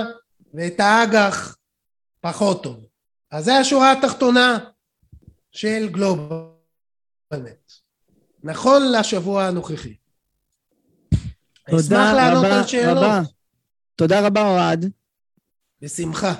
[0.54, 1.56] ואת האג"ח
[2.20, 2.84] פחות טוב.
[3.30, 4.59] אז זה השורה התחתונה
[5.52, 7.72] של גלובלנט
[8.42, 9.94] נכון לשבוע הנוכחי
[11.70, 13.22] תודה רבה רבה.
[13.96, 14.90] תודה רבה אוהד.
[15.82, 16.34] בשמחה.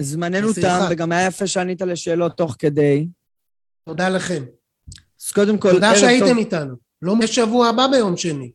[0.00, 3.06] זמננו תם וגם היה יפה שענית לשאלות תוך כדי.
[3.84, 4.44] תודה לכם.
[5.20, 6.74] אז קודם כל תודה שהייתם איתנו.
[7.02, 8.50] לא בשבוע הבא ביום שני.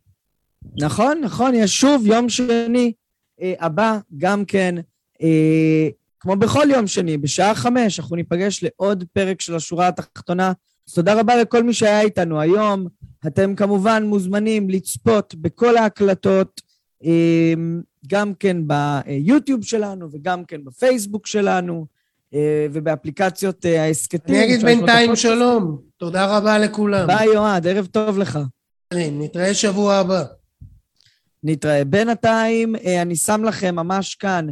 [0.80, 2.94] נכון נכון יש שוב יום שני
[3.42, 4.76] אה, הבא גם כן
[5.22, 5.90] אה,
[6.20, 10.54] כמו בכל יום שני, בשעה חמש, אנחנו ניפגש לעוד פרק של השורה התחתונה.
[10.88, 12.88] אז תודה רבה לכל מי שהיה איתנו היום.
[13.28, 16.62] אתם כמובן מוזמנים לצפות בכל ההקלטות,
[17.04, 21.86] אמ, גם כן ביוטיוב שלנו וגם כן בפייסבוק שלנו
[22.34, 24.36] אה, ובאפליקציות אה, ההסכתים.
[24.36, 27.08] אני אגיד בינתיים שלום, תודה רבה לכולם.
[27.08, 28.40] ביי אוהד, ערב טוב לך.
[28.94, 30.24] נתראה שבוע הבא.
[31.44, 31.84] נתראה.
[31.84, 34.48] בינתיים אה, אני שם לכם ממש כאן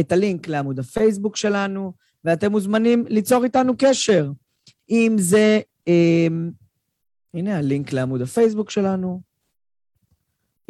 [0.00, 1.92] את הלינק לעמוד הפייסבוק שלנו,
[2.24, 4.30] ואתם מוזמנים ליצור איתנו קשר.
[4.90, 6.26] אם זה, אה,
[7.34, 9.20] הנה הלינק לעמוד הפייסבוק שלנו,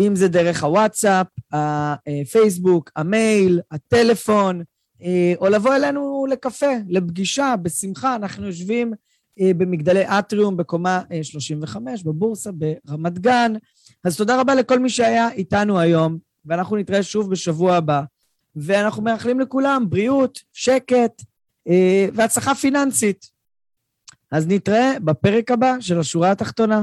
[0.01, 4.63] אם זה דרך הוואטסאפ, הפייסבוק, המייל, הטלפון,
[5.03, 8.17] אה, או לבוא אלינו לקפה, לפגישה, בשמחה.
[8.17, 8.93] אנחנו יושבים
[9.41, 13.53] במגדלי אטריום בקומה 35 בבורסה ברמת גן.
[14.05, 18.03] אז תודה רבה לכל מי שהיה איתנו היום, ואנחנו נתראה שוב בשבוע הבא.
[18.57, 21.23] ואנחנו מאחלים לכולם בריאות, שקט
[21.69, 23.40] אה, והצלחה פיננסית.
[24.31, 26.83] אז נתראה בפרק הבא של השורה התחתונה.